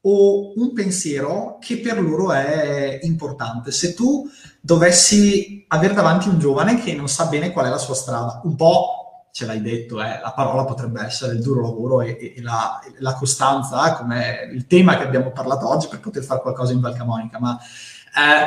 o 0.06 0.52
un 0.56 0.72
pensiero 0.72 1.58
che 1.60 1.78
per 1.78 2.00
loro 2.00 2.32
è 2.32 3.00
importante. 3.02 3.72
Se 3.72 3.94
tu 3.94 4.28
dovessi 4.60 5.64
avere 5.68 5.94
davanti 5.94 6.28
un 6.28 6.38
giovane 6.38 6.80
che 6.80 6.94
non 6.94 7.08
sa 7.08 7.26
bene 7.26 7.52
qual 7.52 7.66
è 7.66 7.70
la 7.70 7.78
sua 7.78 7.94
strada, 7.94 8.40
un 8.44 8.54
po' 8.54 9.26
ce 9.30 9.46
l'hai 9.46 9.60
detto, 9.60 10.00
eh, 10.00 10.20
la 10.20 10.32
parola 10.32 10.64
potrebbe 10.64 11.02
essere 11.02 11.32
il 11.32 11.42
duro 11.42 11.62
lavoro 11.62 12.02
e, 12.02 12.34
e 12.36 12.42
la, 12.42 12.78
la, 12.98 13.14
costanza, 13.14 13.92
eh, 13.92 13.96
come 13.96 14.48
il 14.52 14.66
tema 14.66 14.96
che 14.96 15.02
abbiamo 15.02 15.32
parlato 15.32 15.68
oggi 15.68 15.88
per 15.88 16.00
poter 16.00 16.22
fare 16.22 16.40
qualcosa 16.40 16.72
in 16.72 16.80
Valcamonica, 16.80 17.40
ma 17.40 17.58
eh, 17.58 18.46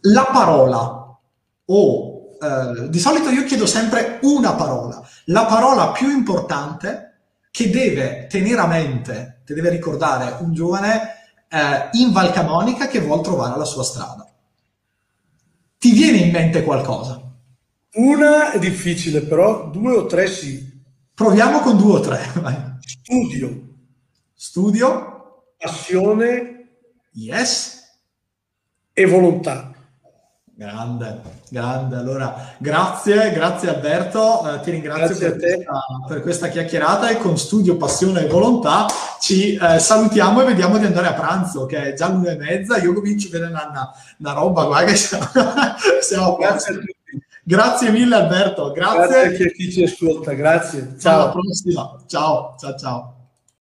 la 0.00 0.28
parola 0.32 1.18
o 1.66 2.18
eh, 2.40 2.88
di 2.88 2.98
solito 2.98 3.28
io 3.28 3.44
chiedo 3.44 3.66
sempre 3.66 4.20
una 4.22 4.54
parola, 4.54 5.06
la 5.26 5.44
parola 5.44 5.90
più 5.90 6.08
importante 6.08 7.08
che 7.50 7.70
deve 7.70 8.26
tenere 8.28 8.60
a 8.60 8.66
mente, 8.66 9.42
che 9.44 9.54
deve 9.54 9.70
ricordare 9.70 10.36
un 10.40 10.52
giovane 10.52 11.16
eh, 11.48 11.88
in 11.92 12.12
Val 12.12 12.32
Camonica 12.32 12.88
che 12.88 13.00
vuole 13.00 13.22
trovare 13.22 13.58
la 13.58 13.64
sua 13.64 13.82
strada. 13.82 14.26
Ti 15.78 15.92
viene 15.92 16.18
in 16.18 16.30
mente 16.30 16.62
qualcosa? 16.62 17.22
Una 17.94 18.52
è 18.52 18.58
difficile, 18.58 19.22
però 19.22 19.70
due 19.70 19.96
o 19.96 20.06
tre 20.06 20.26
sì. 20.26 20.76
Proviamo 21.14 21.60
con 21.60 21.76
due 21.76 21.98
o 21.98 22.00
tre. 22.00 22.20
Studio. 22.80 23.68
Studio. 24.34 25.52
Passione. 25.56 26.68
Yes. 27.12 27.98
E 28.92 29.06
volontà. 29.06 29.67
Grande, 30.58 31.20
grande. 31.50 31.94
Allora, 31.94 32.34
grazie, 32.58 33.30
grazie 33.30 33.68
Alberto, 33.68 34.56
eh, 34.56 34.60
ti 34.62 34.72
ringrazio 34.72 35.16
per 35.16 35.38
questa, 35.38 35.72
per 36.08 36.20
questa, 36.20 36.48
chiacchierata 36.48 37.10
e 37.10 37.16
con 37.18 37.38
studio, 37.38 37.76
passione 37.76 38.24
e 38.24 38.26
volontà 38.26 38.86
ci 39.20 39.54
eh, 39.54 39.78
salutiamo 39.78 40.42
e 40.42 40.46
vediamo 40.46 40.76
di 40.78 40.84
andare 40.84 41.06
a 41.06 41.12
pranzo, 41.12 41.64
che 41.66 41.92
è 41.92 41.94
già 41.94 42.08
l'una 42.08 42.32
e 42.32 42.36
mezza, 42.38 42.76
io 42.78 42.92
comincio 42.92 43.28
a 43.28 43.30
vedere 43.30 43.50
una, 43.52 43.92
una, 44.18 44.32
roba, 44.32 44.64
guarda 44.64 44.90
che 44.90 44.96
siamo, 44.96 45.28
siamo 46.02 46.34
grazie 46.34 46.74
a 46.74 46.76
tutti. 46.76 46.96
Grazie 47.44 47.90
mille 47.90 48.16
Alberto, 48.16 48.72
grazie. 48.72 49.28
Grazie 49.28 49.46
a 49.46 49.50
chi 49.50 49.70
ci 49.70 49.84
ascolta, 49.84 50.32
grazie. 50.32 50.96
Ciao. 50.98 51.22
Alla 51.22 51.30
prossima, 51.30 51.96
ciao, 52.08 52.56
ciao, 52.58 52.76
ciao. 52.76 53.17